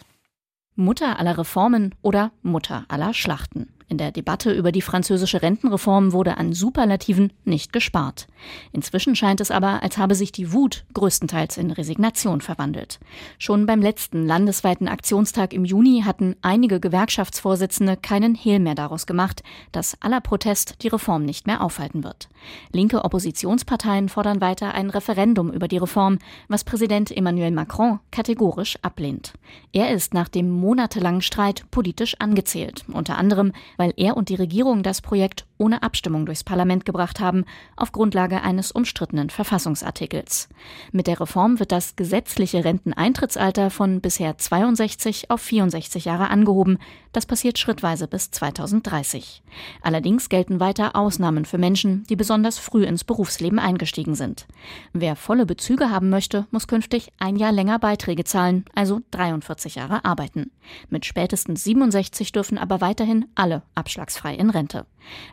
Mutter 0.76 1.18
aller 1.18 1.36
Reformen 1.36 1.94
oder 2.02 2.32
Mutter 2.42 2.84
aller 2.88 3.14
Schlachten. 3.14 3.68
In 3.90 3.98
der 3.98 4.12
Debatte 4.12 4.52
über 4.52 4.70
die 4.70 4.82
französische 4.82 5.42
Rentenreform 5.42 6.12
wurde 6.12 6.36
an 6.36 6.52
Superlativen 6.52 7.32
nicht 7.44 7.72
gespart. 7.72 8.28
Inzwischen 8.70 9.16
scheint 9.16 9.40
es 9.40 9.50
aber, 9.50 9.82
als 9.82 9.98
habe 9.98 10.14
sich 10.14 10.30
die 10.30 10.52
Wut 10.52 10.84
größtenteils 10.94 11.56
in 11.56 11.72
Resignation 11.72 12.40
verwandelt. 12.40 13.00
Schon 13.36 13.66
beim 13.66 13.82
letzten 13.82 14.24
landesweiten 14.24 14.86
Aktionstag 14.86 15.52
im 15.52 15.64
Juni 15.64 16.02
hatten 16.06 16.36
einige 16.40 16.78
Gewerkschaftsvorsitzende 16.78 17.96
keinen 17.96 18.36
Hehl 18.36 18.60
mehr 18.60 18.76
daraus 18.76 19.06
gemacht, 19.06 19.42
dass 19.72 20.00
aller 20.00 20.20
Protest 20.20 20.84
die 20.84 20.88
Reform 20.88 21.24
nicht 21.24 21.48
mehr 21.48 21.60
aufhalten 21.60 22.04
wird. 22.04 22.28
Linke 22.72 23.04
Oppositionsparteien 23.04 24.08
fordern 24.08 24.40
weiter 24.40 24.72
ein 24.72 24.90
Referendum 24.90 25.50
über 25.50 25.66
die 25.66 25.78
Reform, 25.78 26.18
was 26.46 26.62
Präsident 26.62 27.10
Emmanuel 27.10 27.50
Macron 27.50 27.98
kategorisch 28.12 28.78
ablehnt. 28.82 29.32
Er 29.72 29.90
ist 29.90 30.14
nach 30.14 30.28
dem 30.28 30.48
monatelangen 30.48 31.22
Streit 31.22 31.64
politisch 31.72 32.14
angezählt, 32.20 32.84
unter 32.92 33.18
anderem, 33.18 33.52
weil 33.80 33.94
er 33.96 34.14
und 34.18 34.28
die 34.28 34.34
Regierung 34.34 34.82
das 34.82 35.00
Projekt 35.00 35.46
ohne 35.60 35.82
Abstimmung 35.82 36.26
durchs 36.26 36.42
Parlament 36.42 36.84
gebracht 36.84 37.20
haben, 37.20 37.44
auf 37.76 37.92
Grundlage 37.92 38.40
eines 38.42 38.72
umstrittenen 38.72 39.30
Verfassungsartikels. 39.30 40.48
Mit 40.90 41.06
der 41.06 41.20
Reform 41.20 41.58
wird 41.60 41.70
das 41.70 41.94
gesetzliche 41.94 42.64
Renteneintrittsalter 42.64 43.70
von 43.70 44.00
bisher 44.00 44.38
62 44.38 45.30
auf 45.30 45.40
64 45.42 46.06
Jahre 46.06 46.30
angehoben. 46.30 46.78
Das 47.12 47.26
passiert 47.26 47.58
schrittweise 47.58 48.08
bis 48.08 48.30
2030. 48.30 49.42
Allerdings 49.82 50.28
gelten 50.28 50.60
weiter 50.60 50.96
Ausnahmen 50.96 51.44
für 51.44 51.58
Menschen, 51.58 52.04
die 52.08 52.16
besonders 52.16 52.58
früh 52.58 52.84
ins 52.84 53.04
Berufsleben 53.04 53.58
eingestiegen 53.58 54.14
sind. 54.14 54.46
Wer 54.92 55.16
volle 55.16 55.44
Bezüge 55.44 55.90
haben 55.90 56.08
möchte, 56.08 56.46
muss 56.50 56.68
künftig 56.68 57.12
ein 57.18 57.36
Jahr 57.36 57.52
länger 57.52 57.78
Beiträge 57.78 58.24
zahlen, 58.24 58.64
also 58.74 59.00
43 59.10 59.74
Jahre 59.74 60.04
arbeiten. 60.04 60.50
Mit 60.88 61.04
spätestens 61.04 61.64
67 61.64 62.32
dürfen 62.32 62.58
aber 62.58 62.80
weiterhin 62.80 63.26
alle 63.34 63.62
abschlagsfrei 63.74 64.34
in 64.34 64.50
Rente. 64.50 64.86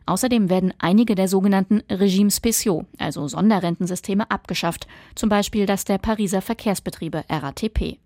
Außerdem 0.06 0.50
werden 0.50 0.74
einige 0.80 1.16
der 1.16 1.28
sogenannten 1.28 1.82
Regimes 1.90 2.38
spéciaux, 2.38 2.86
also 2.98 3.28
Sonderrentensysteme, 3.28 4.30
abgeschafft, 4.30 4.88
zum 5.16 5.30
Beispiel 5.30 5.66
das 5.66 5.86
der 5.86 5.98
Pariser 5.98 6.42
Verkehrsbetriebe 6.42 7.24
RATP. 7.30 8.00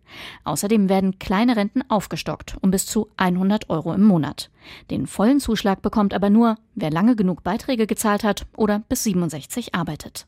Außerdem 0.44 0.90
werden 0.90 1.20
kleine 1.20 1.56
Renten 1.56 1.84
aufgestockt 1.90 2.58
um 2.62 2.72
bis 2.72 2.86
zu 2.86 3.10
100 3.18 3.70
Euro 3.70 3.94
im 3.94 4.04
Monat. 4.04 4.50
Den 4.90 5.08
vollen 5.08 5.40
Zuschlag 5.40 5.82
bekommt 5.82 6.14
aber 6.14 6.30
nur, 6.30 6.56
wer 6.76 6.92
lange 6.92 7.16
genug 7.16 7.44
Beiträge 7.44 7.88
gezahlt 7.88 8.24
hat 8.24 8.46
oder 8.56 8.80
bis 8.90 9.04
67 9.04 9.74
arbeitet. 9.74 10.28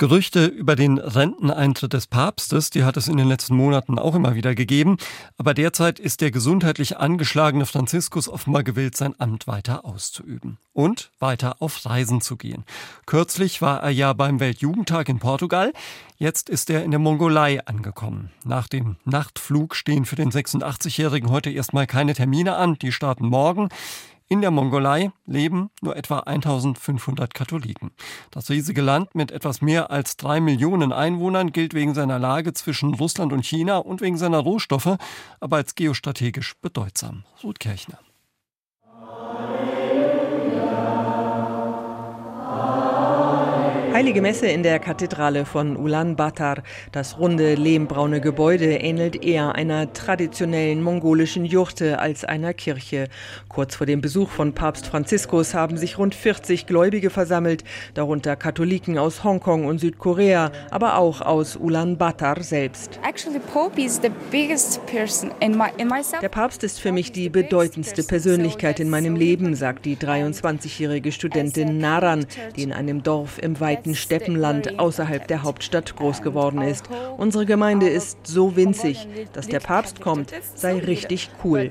Gerüchte 0.00 0.46
über 0.46 0.76
den 0.76 0.96
Renteneintritt 0.96 1.92
des 1.92 2.06
Papstes, 2.06 2.70
die 2.70 2.84
hat 2.84 2.96
es 2.96 3.06
in 3.06 3.18
den 3.18 3.28
letzten 3.28 3.54
Monaten 3.54 3.98
auch 3.98 4.14
immer 4.14 4.34
wieder 4.34 4.54
gegeben. 4.54 4.96
Aber 5.36 5.52
derzeit 5.52 5.98
ist 5.98 6.22
der 6.22 6.30
gesundheitlich 6.30 6.96
angeschlagene 6.96 7.66
Franziskus 7.66 8.26
offenbar 8.26 8.62
gewillt, 8.62 8.96
sein 8.96 9.14
Amt 9.18 9.46
weiter 9.46 9.84
auszuüben 9.84 10.56
und 10.72 11.10
weiter 11.18 11.56
auf 11.60 11.84
Reisen 11.84 12.22
zu 12.22 12.38
gehen. 12.38 12.64
Kürzlich 13.04 13.60
war 13.60 13.82
er 13.82 13.90
ja 13.90 14.14
beim 14.14 14.40
Weltjugendtag 14.40 15.10
in 15.10 15.18
Portugal. 15.18 15.74
Jetzt 16.16 16.48
ist 16.48 16.70
er 16.70 16.82
in 16.82 16.92
der 16.92 17.00
Mongolei 17.00 17.66
angekommen. 17.66 18.30
Nach 18.42 18.68
dem 18.68 18.96
Nachtflug 19.04 19.76
stehen 19.76 20.06
für 20.06 20.16
den 20.16 20.30
86-Jährigen 20.30 21.28
heute 21.28 21.50
erstmal 21.50 21.86
keine 21.86 22.14
Termine 22.14 22.56
an. 22.56 22.78
Die 22.78 22.92
starten 22.92 23.26
morgen. 23.26 23.68
In 24.32 24.42
der 24.42 24.52
Mongolei 24.52 25.10
leben 25.26 25.70
nur 25.82 25.96
etwa 25.96 26.20
1500 26.20 27.34
Katholiken. 27.34 27.90
Das 28.30 28.48
riesige 28.48 28.80
Land 28.80 29.12
mit 29.16 29.32
etwas 29.32 29.60
mehr 29.60 29.90
als 29.90 30.16
drei 30.16 30.38
Millionen 30.38 30.92
Einwohnern 30.92 31.50
gilt 31.50 31.74
wegen 31.74 31.94
seiner 31.94 32.20
Lage 32.20 32.52
zwischen 32.52 32.94
Russland 32.94 33.32
und 33.32 33.44
China 33.44 33.78
und 33.78 34.00
wegen 34.00 34.16
seiner 34.16 34.38
Rohstoffe 34.38 34.98
aber 35.40 35.56
als 35.56 35.74
geostrategisch 35.74 36.54
bedeutsam. 36.62 37.24
Ruth 37.42 37.58
Kirchner. 37.58 37.98
Heilige 44.00 44.22
Messe 44.22 44.46
in 44.46 44.62
der 44.62 44.78
Kathedrale 44.78 45.44
von 45.44 45.76
Ulaanbaatar. 45.76 46.62
Das 46.90 47.18
runde, 47.18 47.54
lehmbraune 47.54 48.22
Gebäude 48.22 48.76
ähnelt 48.76 49.22
eher 49.22 49.54
einer 49.56 49.92
traditionellen 49.92 50.82
mongolischen 50.82 51.44
Jurte 51.44 51.98
als 51.98 52.24
einer 52.24 52.54
Kirche. 52.54 53.08
Kurz 53.50 53.76
vor 53.76 53.86
dem 53.86 54.00
Besuch 54.00 54.30
von 54.30 54.54
Papst 54.54 54.86
Franziskus 54.86 55.52
haben 55.52 55.76
sich 55.76 55.98
rund 55.98 56.14
40 56.14 56.66
Gläubige 56.66 57.10
versammelt, 57.10 57.62
darunter 57.92 58.36
Katholiken 58.36 58.96
aus 58.96 59.22
Hongkong 59.22 59.66
und 59.66 59.80
Südkorea, 59.80 60.50
aber 60.70 60.96
auch 60.96 61.20
aus 61.20 61.56
Ulaanbaatar 61.56 62.42
selbst. 62.42 62.98
Der 66.22 66.28
Papst 66.30 66.64
ist 66.64 66.80
für 66.80 66.92
mich 66.92 67.12
die 67.12 67.28
bedeutendste 67.28 68.02
Persönlichkeit 68.02 68.80
in 68.80 68.88
meinem 68.88 69.14
Leben, 69.14 69.54
sagt 69.54 69.84
die 69.84 69.96
23-jährige 69.96 71.12
Studentin 71.12 71.76
Naran, 71.76 72.24
die 72.56 72.62
in 72.62 72.72
einem 72.72 73.02
Dorf 73.02 73.38
im 73.42 73.60
weiten 73.60 73.89
weiten 73.90 73.94
Steppenland 73.94 74.78
außerhalb 74.78 75.26
der 75.26 75.42
Hauptstadt 75.42 75.96
groß 75.96 76.22
geworden 76.22 76.62
ist. 76.62 76.88
Unsere 77.16 77.46
Gemeinde 77.46 77.88
ist 77.88 78.18
so 78.26 78.56
winzig, 78.56 79.06
dass 79.32 79.46
der 79.46 79.60
Papst 79.60 80.00
kommt, 80.00 80.32
sei 80.54 80.78
richtig 80.78 81.30
cool. 81.44 81.68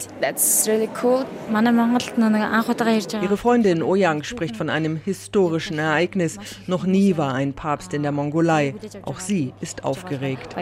Ihre 3.21 3.37
Freundin 3.37 3.83
Oyang 3.83 4.23
spricht 4.23 4.55
von 4.55 4.69
einem 4.69 4.97
historischen 4.97 5.79
Ereignis. 5.79 6.37
Noch 6.67 6.85
nie 6.85 7.17
war 7.17 7.33
ein 7.33 7.53
Papst 7.53 7.93
in 7.93 8.03
der 8.03 8.11
Mongolei. 8.11 8.75
Auch 9.03 9.19
sie 9.19 9.53
ist 9.61 9.83
aufgeregt. 9.83 10.55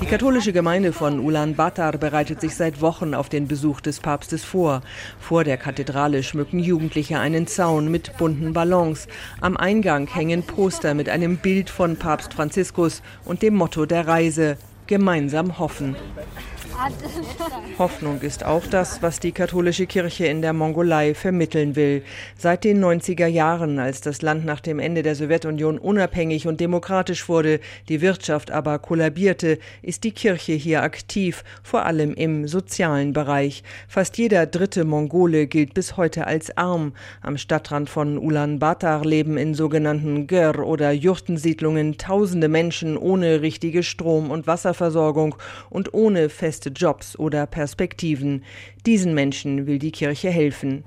Die 0.00 0.06
katholische 0.06 0.52
Gemeinde 0.52 0.92
von 0.92 1.20
Ulaanbaatar 1.20 1.92
bereitet 1.98 2.40
sich 2.40 2.54
seit 2.54 2.80
Wochen 2.80 3.14
auf 3.14 3.28
den 3.28 3.46
Besuch 3.46 3.80
des 3.80 4.00
Papstes 4.00 4.44
vor. 4.44 4.82
Vor 5.20 5.44
der 5.44 5.56
Kathedrale 5.56 6.22
schmücken 6.22 6.58
Jugendliche 6.58 7.18
einen 7.18 7.46
Zaun 7.46 7.88
mit 7.90 8.16
bunten 8.16 8.52
Ballons. 8.52 9.06
Am 9.40 9.56
Eingang 9.56 10.06
hängen 10.06 10.42
Poster 10.42 10.94
mit 10.94 11.08
einem 11.08 11.36
Bild 11.36 11.70
von 11.70 11.96
Papst 11.96 12.34
Franziskus 12.34 13.02
und 13.24 13.42
dem 13.42 13.54
Motto 13.54 13.86
der 13.86 14.08
Reise 14.08 14.56
Gemeinsam 14.88 15.58
hoffen. 15.58 15.94
Hoffnung 17.78 18.20
ist 18.20 18.44
auch 18.44 18.64
das, 18.66 19.02
was 19.02 19.18
die 19.18 19.32
katholische 19.32 19.86
Kirche 19.86 20.26
in 20.26 20.42
der 20.42 20.52
Mongolei 20.52 21.14
vermitteln 21.14 21.74
will. 21.74 22.02
Seit 22.36 22.62
den 22.62 22.82
90er 22.84 23.26
Jahren, 23.26 23.80
als 23.80 24.00
das 24.00 24.22
Land 24.22 24.44
nach 24.44 24.60
dem 24.60 24.78
Ende 24.78 25.02
der 25.02 25.16
Sowjetunion 25.16 25.78
unabhängig 25.78 26.46
und 26.46 26.60
demokratisch 26.60 27.28
wurde, 27.28 27.58
die 27.88 28.00
Wirtschaft 28.00 28.52
aber 28.52 28.78
kollabierte, 28.78 29.58
ist 29.82 30.04
die 30.04 30.12
Kirche 30.12 30.52
hier 30.52 30.82
aktiv, 30.82 31.42
vor 31.64 31.84
allem 31.84 32.14
im 32.14 32.46
sozialen 32.46 33.12
Bereich. 33.12 33.64
Fast 33.88 34.16
jeder 34.16 34.46
dritte 34.46 34.84
Mongole 34.84 35.48
gilt 35.48 35.74
bis 35.74 35.96
heute 35.96 36.26
als 36.26 36.56
arm. 36.56 36.92
Am 37.22 37.38
Stadtrand 37.38 37.90
von 37.90 38.18
Ulaanbaatar 38.18 39.04
leben 39.04 39.36
in 39.36 39.54
sogenannten 39.54 40.28
Gör- 40.28 40.64
oder 40.64 40.92
Jurtensiedlungen 40.92 41.98
tausende 41.98 42.48
Menschen 42.48 42.96
ohne 42.96 43.40
richtige 43.40 43.82
Strom- 43.82 44.30
und 44.30 44.46
Wasserversorgung 44.46 45.34
und 45.70 45.92
ohne 45.94 46.28
feste 46.28 46.67
feste 46.68 46.72
Jobs 46.72 47.18
oder 47.18 47.46
Perspektiven. 47.46 48.44
Diesen 48.86 49.14
Menschen 49.14 49.66
will 49.66 49.78
die 49.78 49.92
Kirche 49.92 50.30
helfen. 50.30 50.84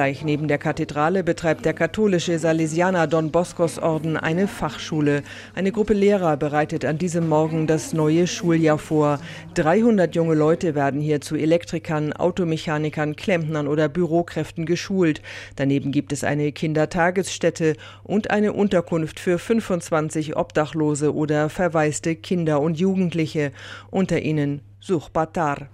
Gleich 0.00 0.24
neben 0.24 0.48
der 0.48 0.56
Kathedrale 0.56 1.22
betreibt 1.22 1.66
der 1.66 1.74
katholische 1.74 2.38
Salesianer 2.38 3.06
Don 3.06 3.30
Boscos 3.30 3.78
Orden 3.78 4.16
eine 4.16 4.48
Fachschule. 4.48 5.22
Eine 5.54 5.72
Gruppe 5.72 5.92
Lehrer 5.92 6.38
bereitet 6.38 6.86
an 6.86 6.96
diesem 6.96 7.28
Morgen 7.28 7.66
das 7.66 7.92
neue 7.92 8.26
Schuljahr 8.26 8.78
vor. 8.78 9.20
300 9.56 10.14
junge 10.14 10.32
Leute 10.32 10.74
werden 10.74 11.02
hier 11.02 11.20
zu 11.20 11.36
Elektrikern, 11.36 12.14
Automechanikern, 12.14 13.14
Klempnern 13.14 13.68
oder 13.68 13.90
Bürokräften 13.90 14.64
geschult. 14.64 15.20
Daneben 15.56 15.92
gibt 15.92 16.14
es 16.14 16.24
eine 16.24 16.50
Kindertagesstätte 16.50 17.74
und 18.02 18.30
eine 18.30 18.54
Unterkunft 18.54 19.20
für 19.20 19.38
25 19.38 20.34
Obdachlose 20.34 21.14
oder 21.14 21.50
verwaiste 21.50 22.16
Kinder 22.16 22.62
und 22.62 22.80
Jugendliche. 22.80 23.52
Unter 23.90 24.22
ihnen 24.22 24.62
Suchbatar. 24.82 25.68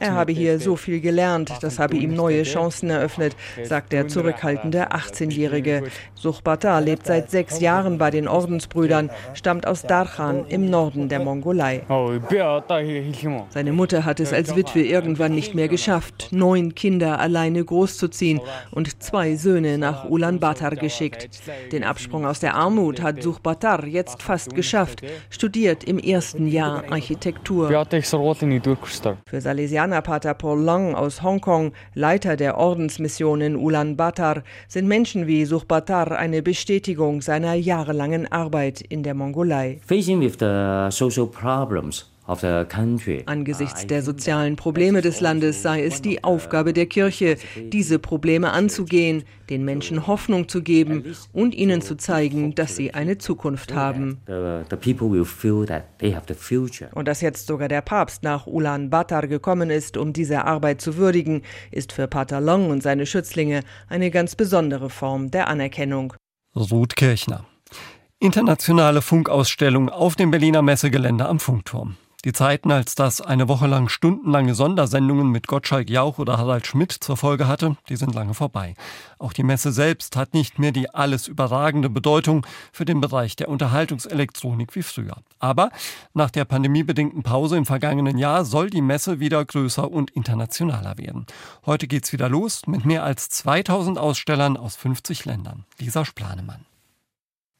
Er 0.00 0.12
habe 0.12 0.32
hier 0.32 0.58
so 0.58 0.74
viel 0.74 1.00
gelernt, 1.00 1.52
das 1.60 1.78
habe 1.78 1.96
ihm 1.96 2.14
neue 2.14 2.42
Chancen 2.42 2.90
eröffnet, 2.90 3.36
sagt 3.62 3.92
der 3.92 4.08
zurückhaltende 4.08 4.90
18-Jährige. 4.90 5.84
Suchbatar 6.14 6.80
lebt 6.80 7.06
seit 7.06 7.30
sechs 7.30 7.60
Jahren 7.60 7.98
bei 7.98 8.10
den 8.10 8.26
Ordensbrüdern, 8.26 9.10
stammt 9.34 9.68
aus 9.68 9.82
Darchan 9.82 10.46
im 10.48 10.68
Norden 10.68 11.08
der 11.08 11.20
Mongolei. 11.20 11.82
Seine 13.50 13.72
Mutter 13.72 14.04
hat 14.04 14.18
es 14.18 14.32
als 14.32 14.56
Witwe 14.56 14.82
irgendwann 14.82 15.32
nicht 15.32 15.54
mehr 15.54 15.68
geschafft, 15.68 16.30
neun 16.32 16.74
Kinder 16.74 17.20
alleine 17.20 17.64
großzuziehen 17.64 18.40
und 18.72 19.00
zwei 19.00 19.36
Söhne 19.36 19.78
nach 19.78 20.06
Ulaanbaatar 20.06 20.74
geschickt. 20.74 21.28
Den 21.70 21.84
Absprung 21.84 22.26
aus 22.26 22.40
der 22.40 22.56
Armut 22.56 23.00
hat 23.00 23.22
Suchbatar 23.22 23.86
jetzt 23.86 24.22
fast 24.22 24.56
geschafft, 24.56 25.02
studiert 25.30 25.84
im 25.84 25.99
ersten 26.04 26.46
Jahr 26.46 26.84
Architektur. 26.90 27.68
Für 27.68 29.40
Salesianerpater 29.40 30.34
Paul 30.34 30.60
Long 30.60 30.94
aus 30.94 31.22
Hongkong, 31.22 31.72
Leiter 31.94 32.36
der 32.36 32.58
Ordensmission 32.58 33.40
in 33.40 33.56
Ulaanbaatar, 33.56 34.42
sind 34.68 34.86
Menschen 34.86 35.26
wie 35.26 35.44
Suchbatar 35.44 36.12
eine 36.12 36.42
Bestätigung 36.42 37.22
seiner 37.22 37.54
jahrelangen 37.54 38.30
Arbeit 38.30 38.80
in 38.80 39.02
der 39.02 39.14
Mongolei. 39.14 39.80
Facing 39.86 40.20
with 40.20 40.36
the 40.38 40.88
social 40.90 41.26
problems 41.26 42.10
Angesichts 43.26 43.86
der 43.86 44.02
sozialen 44.02 44.56
Probleme 44.56 45.00
des 45.00 45.20
Landes 45.20 45.62
sei 45.62 45.84
es 45.84 46.02
die 46.02 46.22
Aufgabe 46.24 46.72
der 46.72 46.86
Kirche, 46.86 47.36
diese 47.72 47.98
Probleme 47.98 48.52
anzugehen, 48.52 49.24
den 49.48 49.64
Menschen 49.64 50.06
Hoffnung 50.06 50.48
zu 50.48 50.62
geben 50.62 51.04
und 51.32 51.54
ihnen 51.54 51.82
zu 51.82 51.96
zeigen, 51.96 52.54
dass 52.54 52.76
sie 52.76 52.94
eine 52.94 53.18
Zukunft 53.18 53.74
haben. 53.74 54.18
Und 56.94 57.08
dass 57.08 57.20
jetzt 57.20 57.46
sogar 57.46 57.68
der 57.68 57.82
Papst 57.82 58.22
nach 58.22 58.46
Ulaanbaatar 58.46 59.26
gekommen 59.26 59.70
ist, 59.70 59.96
um 59.96 60.12
diese 60.12 60.44
Arbeit 60.44 60.80
zu 60.80 60.96
würdigen, 60.96 61.42
ist 61.70 61.92
für 61.92 62.06
Pater 62.06 62.40
Long 62.40 62.70
und 62.70 62.82
seine 62.82 63.06
Schützlinge 63.06 63.60
eine 63.88 64.10
ganz 64.10 64.36
besondere 64.36 64.88
Form 64.90 65.30
der 65.30 65.48
Anerkennung. 65.48 66.14
Ruth 66.54 66.96
Kirchner. 66.96 67.44
Internationale 68.18 69.00
Funkausstellung 69.00 69.88
auf 69.88 70.14
dem 70.14 70.30
Berliner 70.30 70.62
Messegelände 70.62 71.26
am 71.26 71.40
Funkturm. 71.40 71.96
Die 72.26 72.32
Zeiten, 72.32 72.70
als 72.70 72.94
das 72.94 73.22
eine 73.22 73.48
Woche 73.48 73.66
lang 73.66 73.88
stundenlange 73.88 74.54
Sondersendungen 74.54 75.30
mit 75.30 75.46
Gottschalk 75.46 75.88
Jauch 75.88 76.18
oder 76.18 76.36
Harald 76.36 76.66
Schmidt 76.66 76.92
zur 76.92 77.16
Folge 77.16 77.48
hatte, 77.48 77.78
die 77.88 77.96
sind 77.96 78.14
lange 78.14 78.34
vorbei. 78.34 78.74
Auch 79.18 79.32
die 79.32 79.42
Messe 79.42 79.72
selbst 79.72 80.16
hat 80.16 80.34
nicht 80.34 80.58
mehr 80.58 80.70
die 80.70 80.90
alles 80.90 81.28
überragende 81.28 81.88
Bedeutung 81.88 82.46
für 82.72 82.84
den 82.84 83.00
Bereich 83.00 83.36
der 83.36 83.48
Unterhaltungselektronik 83.48 84.74
wie 84.74 84.82
früher. 84.82 85.16
Aber 85.38 85.70
nach 86.12 86.30
der 86.30 86.44
pandemiebedingten 86.44 87.22
Pause 87.22 87.56
im 87.56 87.64
vergangenen 87.64 88.18
Jahr 88.18 88.44
soll 88.44 88.68
die 88.68 88.82
Messe 88.82 89.18
wieder 89.18 89.42
größer 89.42 89.90
und 89.90 90.10
internationaler 90.10 90.98
werden. 90.98 91.24
Heute 91.64 91.86
geht's 91.86 92.12
wieder 92.12 92.28
los 92.28 92.66
mit 92.66 92.84
mehr 92.84 93.02
als 93.02 93.30
2000 93.30 93.98
Ausstellern 93.98 94.58
aus 94.58 94.76
50 94.76 95.24
Ländern. 95.24 95.64
Lisa 95.78 96.04
Splanemann. 96.04 96.69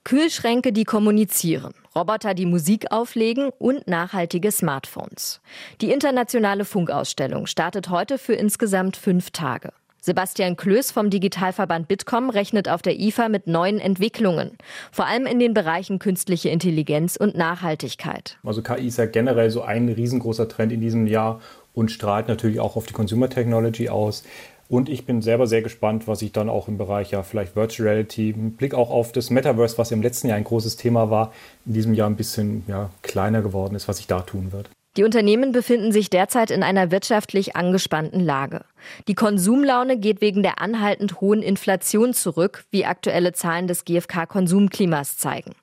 Kühlschränke, 0.04 0.72
die 0.72 0.84
kommunizieren, 0.84 1.74
Roboter, 1.94 2.32
die 2.32 2.46
Musik 2.46 2.90
auflegen 2.90 3.50
und 3.58 3.86
nachhaltige 3.86 4.50
Smartphones. 4.50 5.40
Die 5.82 5.92
internationale 5.92 6.64
Funkausstellung 6.64 7.46
startet 7.46 7.90
heute 7.90 8.16
für 8.16 8.32
insgesamt 8.32 8.96
fünf 8.96 9.30
Tage. 9.30 9.72
Sebastian 10.02 10.56
Klöß 10.56 10.92
vom 10.92 11.10
Digitalverband 11.10 11.86
Bitkom 11.86 12.30
rechnet 12.30 12.70
auf 12.70 12.80
der 12.80 12.98
IFA 12.98 13.28
mit 13.28 13.46
neuen 13.46 13.78
Entwicklungen, 13.78 14.56
vor 14.90 15.06
allem 15.06 15.26
in 15.26 15.38
den 15.38 15.52
Bereichen 15.52 15.98
künstliche 15.98 16.48
Intelligenz 16.48 17.16
und 17.16 17.36
Nachhaltigkeit. 17.36 18.38
Also 18.42 18.62
KI 18.62 18.86
ist 18.86 18.96
ja 18.96 19.04
generell 19.04 19.50
so 19.50 19.60
ein 19.60 19.90
riesengroßer 19.90 20.48
Trend 20.48 20.72
in 20.72 20.80
diesem 20.80 21.06
Jahr 21.06 21.40
und 21.74 21.90
strahlt 21.90 22.28
natürlich 22.28 22.60
auch 22.60 22.76
auf 22.76 22.86
die 22.86 22.92
Consumer 22.92 23.28
Technology 23.28 23.88
aus. 23.88 24.22
Und 24.68 24.88
ich 24.88 25.04
bin 25.04 25.20
selber 25.20 25.48
sehr 25.48 25.62
gespannt, 25.62 26.06
was 26.06 26.22
ich 26.22 26.30
dann 26.30 26.48
auch 26.48 26.68
im 26.68 26.78
Bereich 26.78 27.10
ja 27.10 27.24
vielleicht 27.24 27.56
Virtual 27.56 27.88
Reality, 27.88 28.32
mit 28.36 28.56
Blick 28.56 28.72
auch 28.72 28.90
auf 28.90 29.10
das 29.10 29.30
Metaverse, 29.30 29.78
was 29.78 29.90
im 29.90 30.00
letzten 30.00 30.28
Jahr 30.28 30.36
ein 30.36 30.44
großes 30.44 30.76
Thema 30.76 31.10
war, 31.10 31.32
in 31.66 31.72
diesem 31.72 31.92
Jahr 31.92 32.08
ein 32.08 32.14
bisschen 32.14 32.62
ja, 32.68 32.90
kleiner 33.02 33.42
geworden 33.42 33.74
ist, 33.74 33.88
was 33.88 33.96
sich 33.96 34.06
da 34.06 34.20
tun 34.20 34.52
wird. 34.52 34.70
Die 34.96 35.04
Unternehmen 35.04 35.52
befinden 35.52 35.92
sich 35.92 36.10
derzeit 36.10 36.50
in 36.50 36.62
einer 36.62 36.90
wirtschaftlich 36.90 37.54
angespannten 37.54 38.20
Lage. 38.20 38.64
Die 39.08 39.14
Konsumlaune 39.14 39.98
geht 39.98 40.20
wegen 40.20 40.42
der 40.42 40.60
anhaltend 40.60 41.20
hohen 41.20 41.42
Inflation 41.42 42.12
zurück, 42.12 42.64
wie 42.70 42.84
aktuelle 42.84 43.32
Zahlen 43.32 43.68
des 43.68 43.84
GfK 43.84 44.26
Konsumklimas 44.26 45.16
zeigen. 45.16 45.54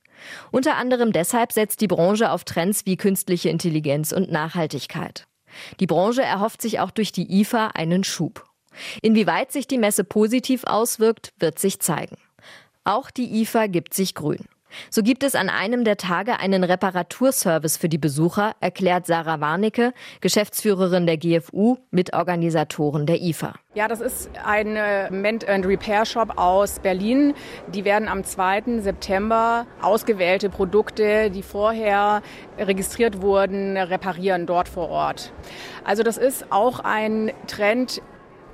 Unter 0.52 0.76
anderem 0.76 1.12
deshalb 1.12 1.52
setzt 1.52 1.82
die 1.82 1.88
Branche 1.88 2.32
auf 2.32 2.46
Trends 2.46 2.86
wie 2.86 2.98
künstliche 2.98 3.50
Intelligenz 3.50 4.12
und 4.12 4.32
Nachhaltigkeit. 4.32 5.28
Die 5.80 5.88
Branche 5.88 6.24
erhofft 6.24 6.62
sich 6.62 6.80
auch 6.80 6.92
durch 6.92 7.12
die 7.12 7.40
IFA 7.40 7.68
einen 7.68 8.04
Schub. 8.04 8.46
Inwieweit 9.02 9.52
sich 9.52 9.68
die 9.68 9.78
Messe 9.78 10.04
positiv 10.04 10.64
auswirkt, 10.66 11.34
wird 11.40 11.60
sich 11.60 11.80
zeigen. 11.80 12.18
Auch 12.84 13.12
die 13.12 13.42
IFA 13.42 13.68
gibt 13.68 13.94
sich 13.94 14.16
grün. 14.16 14.46
So 14.90 15.04
gibt 15.04 15.24
es 15.24 15.36
an 15.36 15.50
einem 15.50 15.84
der 15.84 15.98
Tage 15.98 16.40
einen 16.40 16.64
Reparaturservice 16.64 17.78
für 17.78 17.90
die 17.90 17.98
Besucher, 17.98 18.56
erklärt 18.60 19.06
Sarah 19.06 19.40
Warnecke, 19.40 19.94
Geschäftsführerin 20.22 21.06
der 21.06 21.18
GFU, 21.18 21.78
Mitorganisatoren 21.92 23.06
der 23.06 23.22
IFA. 23.22 23.54
Ja, 23.74 23.88
das 23.88 24.02
ist 24.02 24.30
ein 24.44 24.76
äh, 24.76 25.12
Mend 25.12 25.48
and 25.48 25.66
Repair 25.66 26.06
Shop 26.06 26.34
aus 26.38 26.80
Berlin. 26.80 27.36
Die 27.68 27.86
werden 27.86 28.08
am 28.08 28.24
2. 28.24 28.80
September 28.80 29.68
ausgewählte 29.82 30.50
Produkte, 30.50 31.30
die 31.30 31.44
vorher 31.44 32.22
registriert 32.58 33.22
wurden, 33.22 33.78
reparieren 33.78 34.48
dort 34.48 34.68
vor 34.68 34.90
Ort. 34.90 35.32
Also 35.84 36.02
das 36.02 36.18
ist 36.18 36.52
auch 36.52 36.80
ein 36.80 37.32
Trend, 37.46 38.02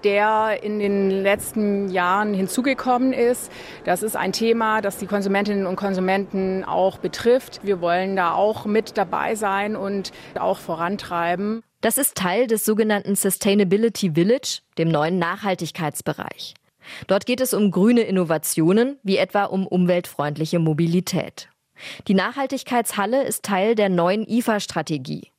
der 0.04 0.64
in 0.64 0.80
den 0.80 1.10
letzten 1.10 1.90
Jahren 1.90 2.34
hinzugekommen 2.34 3.14
ist. 3.14 3.52
Das 3.86 4.04
ist 4.04 4.16
ein 4.16 4.34
Thema, 4.34 4.82
das 4.82 4.98
die 4.98 5.08
Konsumentinnen 5.08 5.66
und 5.66 5.76
Konsumenten 5.76 6.64
auch 6.64 6.98
betrifft. 6.98 7.62
Wir 7.64 7.82
wollen 7.82 8.16
da 8.16 8.34
auch 8.34 8.66
mit 8.66 8.98
dabei 8.98 9.36
sein 9.36 9.76
und 9.76 10.12
auch 10.40 10.60
vorantreiben. 10.60 11.64
Das 11.82 11.98
ist 11.98 12.16
Teil 12.16 12.48
des 12.48 12.64
sogenannten 12.64 13.16
Sustainability 13.16 14.12
Village, 14.14 14.60
dem 14.78 14.90
neuen 14.90 15.20
Nachhaltigkeitsbereich. 15.20 16.54
Dort 17.08 17.26
geht 17.26 17.42
es 17.42 17.54
um 17.54 17.72
grüne 17.72 18.02
Innovationen, 18.02 18.98
wie 19.04 19.18
etwa 19.18 19.46
um 19.46 19.68
umweltfreundliche 19.68 20.60
Mobilität. 20.60 21.50
Die 22.08 22.14
Nachhaltigkeitshalle 22.14 23.24
ist 23.24 23.44
Teil 23.44 23.76
der 23.76 23.90
neuen 23.90 24.26
IFA-Strategie. 24.28 25.33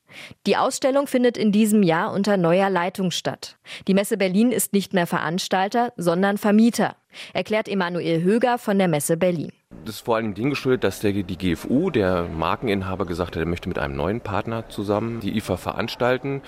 Die 0.47 0.57
Ausstellung 0.57 1.07
findet 1.07 1.37
in 1.37 1.53
diesem 1.53 1.83
Jahr 1.83 2.13
unter 2.13 2.37
neuer 2.37 2.71
Leitung 2.71 3.11
statt. 3.11 3.57
Die 3.89 3.95
Messe 3.95 4.17
Berlin 4.17 4.53
ist 4.53 4.73
nicht 4.73 4.93
mehr 4.93 5.07
Veranstalter, 5.07 5.93
sondern 5.97 6.39
Vermieter, 6.39 6.97
erklärt 7.33 7.69
Emanuel 7.69 8.23
Höger 8.23 8.59
von 8.59 8.79
der 8.79 8.89
Messe 8.89 9.17
Berlin. 9.17 9.53
Das 9.85 9.97
ist 9.97 10.05
vor 10.05 10.17
allem 10.17 10.35
dem 10.35 10.51
geschuldet, 10.51 10.85
dass 10.85 11.01
der, 11.01 11.13
die 11.13 11.37
GFU, 11.37 11.91
der 11.91 12.25
Markeninhaber, 12.25 13.05
gesagt 13.05 13.37
hat, 13.37 13.43
er 13.43 13.47
möchte 13.47 13.69
mit 13.69 13.79
einem 13.79 13.97
neuen 13.97 14.21
Partner 14.21 14.69
zusammen 14.69 15.21
die 15.21 15.37
IFA 15.37 15.57
veranstalten. 15.57 16.43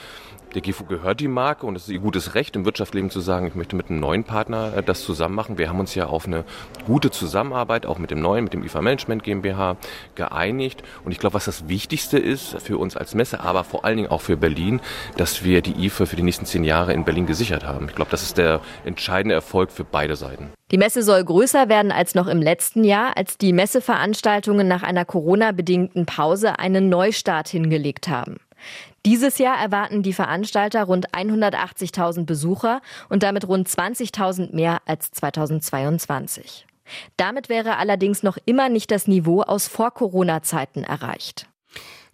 Der 0.55 0.63
GFU 0.63 0.85
gehört 0.85 1.21
die 1.21 1.29
Marke 1.29 1.67
und 1.67 1.77
es 1.77 1.83
ist 1.83 1.89
ihr 1.91 1.99
gutes 1.99 2.35
Recht 2.35 2.57
im 2.57 2.65
Wirtschaftsleben 2.65 3.11
zu 3.11 3.21
sagen, 3.21 3.47
ich 3.47 3.55
möchte 3.55 3.77
mit 3.77 3.91
einem 3.91 4.01
neuen 4.01 4.25
Partner 4.25 4.75
äh, 4.77 4.83
das 4.83 5.03
zusammen 5.03 5.35
machen. 5.35 5.59
Wir 5.59 5.69
haben 5.69 5.81
uns 5.81 5.95
ja 5.95 6.07
auf 6.07 6.27
eine 6.27 6.45
gute 6.87 7.11
Zusammenarbeit, 7.11 7.85
auch 7.85 7.99
mit 7.99 8.11
dem 8.11 8.21
neuen, 8.21 8.45
mit 8.45 8.55
dem 8.55 8.65
IFA 8.65 8.81
Management 8.81 9.23
GmbH 9.23 9.77
geeinigt. 10.15 10.83
Und 11.05 11.13
ich 11.13 11.19
glaube, 11.19 11.35
was 11.35 11.45
das 11.45 11.69
Wichtigste 11.69 12.19
ist 12.19 12.61
für 12.63 12.79
uns 12.79 12.97
als 12.97 13.15
Messe, 13.15 13.41
aber 13.41 13.65
vor 13.65 13.85
allen 13.85 13.97
Dingen 13.97 14.11
auch 14.11 14.23
für 14.23 14.37
Berlin, 14.37 14.81
dass 15.17 15.45
wir 15.45 15.61
die 15.61 15.85
IFA 15.85 16.07
für 16.07 16.17
die 16.17 16.23
nächsten 16.23 16.47
zehn 16.47 16.65
Jahre 16.65 16.93
in 16.93 17.05
Berlin 17.05 17.27
gesichert 17.27 17.67
haben. 17.67 17.89
Ich 17.89 17.95
glaube, 17.95 18.11
das 18.11 18.23
ist 18.23 18.39
der 18.39 18.61
entscheidende 18.85 19.35
Erfolg 19.35 19.71
für 19.71 19.85
beide 19.85 20.17
Seiten. 20.17 20.51
Die 20.71 20.79
Messe 20.79 21.03
soll 21.03 21.23
größer 21.23 21.69
werden 21.69 21.93
als 21.93 22.15
noch 22.15 22.27
im 22.27 22.43
letzten 22.43 22.83
Jahr, 22.83 23.17
als 23.17 23.39
die 23.39 23.53
Messeveranstaltungen 23.53 24.67
nach 24.67 24.83
einer 24.83 25.05
Corona-bedingten 25.05 26.07
Pause 26.07 26.59
einen 26.59 26.89
Neustart 26.89 27.49
hingelegt 27.49 28.09
haben. 28.09 28.39
Dieses 29.05 29.39
Jahr 29.39 29.59
erwarten 29.59 30.03
die 30.03 30.13
Veranstalter 30.13 30.85
rund 30.85 31.11
180.000 31.13 32.25
Besucher 32.25 32.81
und 33.09 33.23
damit 33.23 33.47
rund 33.47 33.69
20.000 33.69 34.55
mehr 34.55 34.81
als 34.87 35.11
2022. 35.13 36.67
Damit 37.17 37.49
wäre 37.49 37.77
allerdings 37.77 38.23
noch 38.23 38.39
immer 38.45 38.69
nicht 38.69 38.91
das 38.91 39.07
Niveau 39.07 39.43
aus 39.43 39.69
Vor-Corona-Zeiten 39.69 40.85
erreicht. 40.85 41.49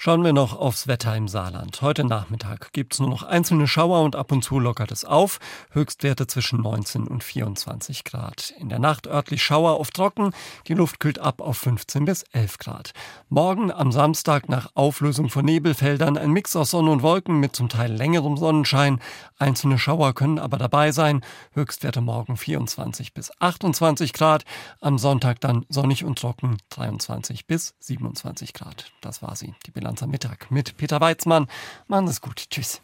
Schauen 0.04 0.24
wir 0.24 0.32
noch 0.32 0.58
aufs 0.58 0.88
Wetter 0.88 1.14
im 1.14 1.28
Saarland. 1.28 1.80
Heute 1.80 2.02
Nachmittag 2.02 2.72
gibt 2.72 2.94
es 2.94 2.98
nur 2.98 3.08
noch 3.08 3.22
einzelne 3.22 3.68
Schauer 3.68 4.02
und 4.02 4.16
ab 4.16 4.32
und 4.32 4.42
zu 4.42 4.58
lockert 4.58 4.90
es 4.90 5.04
auf. 5.04 5.38
Höchstwerte 5.70 6.26
zwischen 6.26 6.60
19 6.60 7.06
und 7.06 7.22
24 7.22 8.02
Grad. 8.02 8.52
In 8.58 8.68
der 8.68 8.80
Nacht 8.80 9.06
örtlich 9.06 9.44
Schauer 9.44 9.74
auf 9.74 9.92
trocken. 9.92 10.32
Die 10.66 10.74
Luft 10.74 10.98
kühlt 10.98 11.20
ab 11.20 11.40
auf 11.40 11.56
15 11.58 12.04
bis 12.04 12.24
11 12.32 12.58
Grad. 12.58 12.94
Morgen 13.28 13.70
am 13.70 13.92
Samstag 13.92 14.48
nach 14.48 14.72
Auflösung 14.74 15.28
von 15.28 15.44
Nebelfeldern 15.44 16.18
ein 16.18 16.32
Mix 16.32 16.56
aus 16.56 16.70
Sonne 16.70 16.90
und 16.90 17.02
Wolken 17.02 17.38
mit 17.38 17.54
zum 17.54 17.68
Teil 17.68 17.92
längerem 17.92 18.36
Sonnenschein. 18.36 18.98
Einzelne 19.38 19.78
Schauer 19.78 20.14
können 20.14 20.40
aber 20.40 20.58
dabei 20.58 20.90
sein. 20.90 21.20
Höchstwerte 21.52 22.00
morgen 22.00 22.36
24 22.36 23.14
bis 23.14 23.30
28 23.38 24.12
Grad. 24.12 24.44
Am 24.80 24.98
Sonntag 24.98 25.40
dann 25.40 25.64
sonnig 25.68 26.04
und 26.04 26.18
trocken 26.18 26.58
23 26.70 27.46
bis 27.46 27.76
27 27.78 28.52
Grad. 28.52 28.90
Das 29.00 29.22
war 29.22 29.36
sie, 29.36 29.54
die 29.64 29.70
Bilanz 29.70 29.91
Lanz 29.92 30.02
am 30.02 30.10
Mittag 30.10 30.50
mit 30.50 30.78
Peter 30.78 31.02
Weizmann. 31.02 31.46
Machen 31.86 32.06
Sie 32.06 32.12
es 32.12 32.22
gut. 32.22 32.48
Tschüss. 32.48 32.80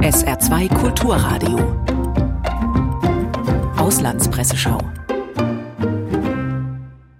SR2 0.00 0.72
Kulturradio. 0.78 1.58
Auslandspresseschau. 3.76 4.78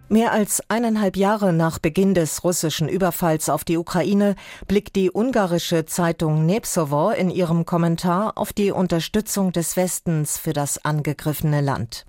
Mehr 0.08 0.30
als 0.32 0.62
eineinhalb 0.68 1.16
Jahre 1.16 1.52
nach 1.52 1.80
Beginn 1.80 2.14
des 2.14 2.44
russischen 2.44 2.88
Überfalls 2.88 3.48
auf 3.48 3.64
die 3.64 3.76
Ukraine 3.76 4.36
blickt 4.68 4.94
die 4.94 5.10
ungarische 5.10 5.86
Zeitung 5.86 6.46
Nepsovo 6.46 7.10
in 7.10 7.30
ihrem 7.30 7.66
Kommentar 7.66 8.38
auf 8.38 8.52
die 8.52 8.70
Unterstützung 8.70 9.50
des 9.50 9.76
Westens 9.76 10.38
für 10.38 10.52
das 10.52 10.84
angegriffene 10.84 11.60
Land. 11.60 12.06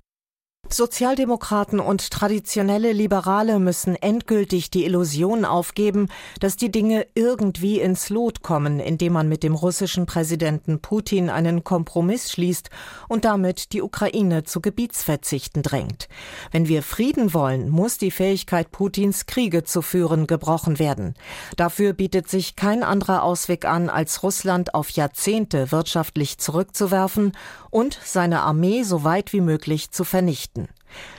Sozialdemokraten 0.72 1.80
und 1.80 2.10
traditionelle 2.10 2.92
Liberale 2.92 3.58
müssen 3.58 3.96
endgültig 3.96 4.70
die 4.70 4.84
Illusion 4.84 5.44
aufgeben, 5.44 6.08
dass 6.38 6.56
die 6.56 6.70
Dinge 6.70 7.06
irgendwie 7.14 7.80
ins 7.80 8.08
Lot 8.08 8.42
kommen, 8.42 8.78
indem 8.78 9.14
man 9.14 9.28
mit 9.28 9.42
dem 9.42 9.54
russischen 9.54 10.06
Präsidenten 10.06 10.80
Putin 10.80 11.28
einen 11.28 11.64
Kompromiss 11.64 12.30
schließt 12.30 12.70
und 13.08 13.24
damit 13.24 13.72
die 13.72 13.82
Ukraine 13.82 14.44
zu 14.44 14.60
Gebietsverzichten 14.60 15.62
drängt. 15.62 16.08
Wenn 16.52 16.68
wir 16.68 16.82
Frieden 16.82 17.34
wollen, 17.34 17.68
muss 17.68 17.98
die 17.98 18.10
Fähigkeit 18.10 18.70
Putins, 18.70 19.26
Kriege 19.26 19.64
zu 19.64 19.82
führen, 19.82 20.26
gebrochen 20.26 20.78
werden. 20.78 21.14
Dafür 21.56 21.92
bietet 21.94 22.28
sich 22.28 22.54
kein 22.54 22.82
anderer 22.82 23.22
Ausweg 23.24 23.64
an, 23.64 23.88
als 23.88 24.22
Russland 24.22 24.74
auf 24.74 24.90
Jahrzehnte 24.90 25.72
wirtschaftlich 25.72 26.38
zurückzuwerfen 26.38 27.32
und 27.70 27.98
seine 28.04 28.42
Armee 28.42 28.82
so 28.82 29.04
weit 29.04 29.32
wie 29.32 29.40
möglich 29.40 29.90
zu 29.90 30.04
vernichten. 30.04 30.59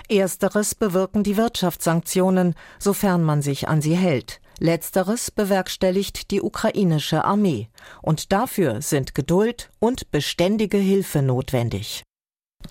Ersteres 0.09 0.75
bewirken 0.75 1.23
die 1.23 1.37
Wirtschaftssanktionen, 1.37 2.55
sofern 2.79 3.23
man 3.23 3.41
sich 3.41 3.67
an 3.67 3.81
sie 3.81 3.95
hält. 3.95 4.41
Letzteres 4.59 5.31
bewerkstelligt 5.31 6.29
die 6.29 6.41
ukrainische 6.41 7.25
Armee. 7.25 7.69
Und 8.01 8.31
dafür 8.31 8.81
sind 8.81 9.15
Geduld 9.15 9.71
und 9.79 10.11
beständige 10.11 10.77
Hilfe 10.77 11.21
notwendig. 11.21 12.03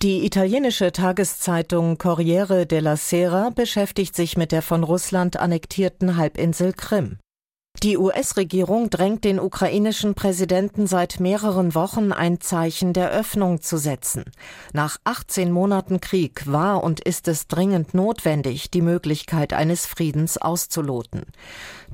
Die 0.01 0.25
italienische 0.25 0.91
Tageszeitung 0.91 1.97
Corriere 1.97 2.65
della 2.65 2.95
Sera 2.95 3.49
beschäftigt 3.49 4.15
sich 4.15 4.37
mit 4.37 4.51
der 4.51 4.61
von 4.61 4.83
Russland 4.83 5.37
annektierten 5.37 6.17
Halbinsel 6.17 6.73
Krim. 6.73 7.19
Die 7.83 7.97
US-Regierung 7.97 8.91
drängt 8.91 9.23
den 9.23 9.39
ukrainischen 9.39 10.13
Präsidenten 10.13 10.85
seit 10.85 11.19
mehreren 11.19 11.73
Wochen 11.73 12.11
ein 12.11 12.39
Zeichen 12.39 12.93
der 12.93 13.09
Öffnung 13.09 13.63
zu 13.63 13.77
setzen. 13.77 14.25
Nach 14.71 14.97
18 15.03 15.51
Monaten 15.51 15.99
Krieg 15.99 16.45
war 16.45 16.83
und 16.83 16.99
ist 16.99 17.27
es 17.27 17.47
dringend 17.47 17.95
notwendig, 17.95 18.69
die 18.69 18.83
Möglichkeit 18.83 19.53
eines 19.53 19.87
Friedens 19.87 20.37
auszuloten. 20.37 21.23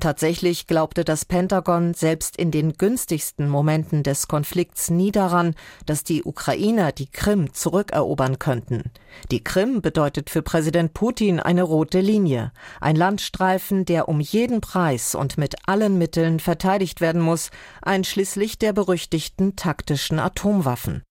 Tatsächlich 0.00 0.68
glaubte 0.68 1.04
das 1.04 1.24
Pentagon 1.24 1.92
selbst 1.92 2.36
in 2.36 2.52
den 2.52 2.74
günstigsten 2.74 3.48
Momenten 3.48 4.04
des 4.04 4.28
Konflikts 4.28 4.90
nie 4.90 5.10
daran, 5.10 5.56
dass 5.86 6.04
die 6.04 6.22
Ukrainer 6.22 6.92
die 6.92 7.10
Krim 7.10 7.52
zurückerobern 7.52 8.38
könnten. 8.38 8.92
Die 9.32 9.42
Krim 9.42 9.82
bedeutet 9.82 10.30
für 10.30 10.42
Präsident 10.42 10.94
Putin 10.94 11.40
eine 11.40 11.64
rote 11.64 12.00
Linie, 12.00 12.52
ein 12.80 12.94
Landstreifen, 12.94 13.86
der 13.86 14.08
um 14.08 14.20
jeden 14.20 14.60
Preis 14.60 15.16
und 15.16 15.36
mit 15.36 15.56
allen 15.66 15.98
Mitteln 15.98 16.38
verteidigt 16.38 17.00
werden 17.00 17.20
muss, 17.20 17.50
einschließlich 17.82 18.56
der 18.58 18.72
berüchtigten 18.72 19.56
taktischen 19.56 20.20
Atomwaffen. 20.20 21.02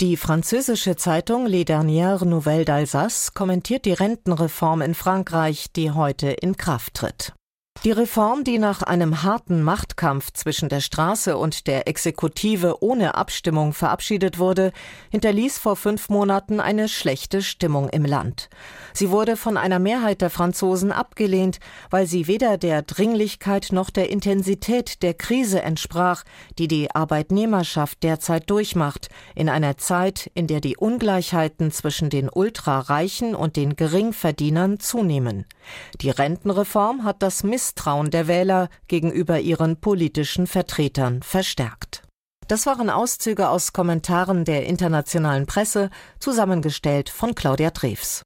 Die 0.00 0.18
französische 0.18 0.96
Zeitung 0.96 1.46
Les 1.46 1.64
Dernières 1.64 2.26
Nouvelles 2.26 2.66
d'Alsace 2.66 3.32
kommentiert 3.32 3.86
die 3.86 3.94
Rentenreform 3.94 4.82
in 4.82 4.94
Frankreich, 4.94 5.72
die 5.74 5.90
heute 5.90 6.28
in 6.28 6.58
Kraft 6.58 6.92
tritt. 6.94 7.32
Die 7.86 7.92
Reform, 7.92 8.42
die 8.42 8.58
nach 8.58 8.82
einem 8.82 9.22
harten 9.22 9.62
Machtkampf 9.62 10.32
zwischen 10.32 10.68
der 10.68 10.80
Straße 10.80 11.36
und 11.36 11.68
der 11.68 11.86
Exekutive 11.86 12.82
ohne 12.82 13.14
Abstimmung 13.14 13.72
verabschiedet 13.72 14.40
wurde, 14.40 14.72
hinterließ 15.12 15.58
vor 15.58 15.76
fünf 15.76 16.08
Monaten 16.08 16.58
eine 16.58 16.88
schlechte 16.88 17.42
Stimmung 17.42 17.88
im 17.90 18.04
Land. 18.04 18.50
Sie 18.92 19.10
wurde 19.10 19.36
von 19.36 19.56
einer 19.56 19.78
Mehrheit 19.78 20.20
der 20.20 20.30
Franzosen 20.30 20.90
abgelehnt, 20.90 21.60
weil 21.88 22.08
sie 22.08 22.26
weder 22.26 22.58
der 22.58 22.82
Dringlichkeit 22.82 23.68
noch 23.70 23.90
der 23.90 24.10
Intensität 24.10 25.04
der 25.04 25.14
Krise 25.14 25.62
entsprach, 25.62 26.24
die 26.58 26.66
die 26.66 26.90
Arbeitnehmerschaft 26.92 28.02
derzeit 28.02 28.50
durchmacht, 28.50 29.10
in 29.36 29.48
einer 29.48 29.76
Zeit, 29.76 30.28
in 30.34 30.48
der 30.48 30.60
die 30.60 30.76
Ungleichheiten 30.76 31.70
zwischen 31.70 32.10
den 32.10 32.30
Ultrareichen 32.34 33.36
und 33.36 33.54
den 33.54 33.76
Geringverdienern 33.76 34.80
zunehmen. 34.80 35.44
Die 36.00 36.10
Rentenreform 36.10 37.04
hat 37.04 37.22
das 37.22 37.44
Misstrauen 37.76 38.10
der 38.10 38.26
Wähler 38.26 38.68
gegenüber 38.88 39.38
ihren 39.38 39.80
politischen 39.80 40.46
Vertretern 40.46 41.22
verstärkt. 41.22 42.02
Das 42.48 42.64
waren 42.66 42.90
Auszüge 42.90 43.48
aus 43.48 43.72
Kommentaren 43.72 44.44
der 44.44 44.66
internationalen 44.66 45.46
Presse, 45.46 45.90
zusammengestellt 46.18 47.10
von 47.10 47.34
Claudia 47.34 47.70
Drews. 47.70 48.22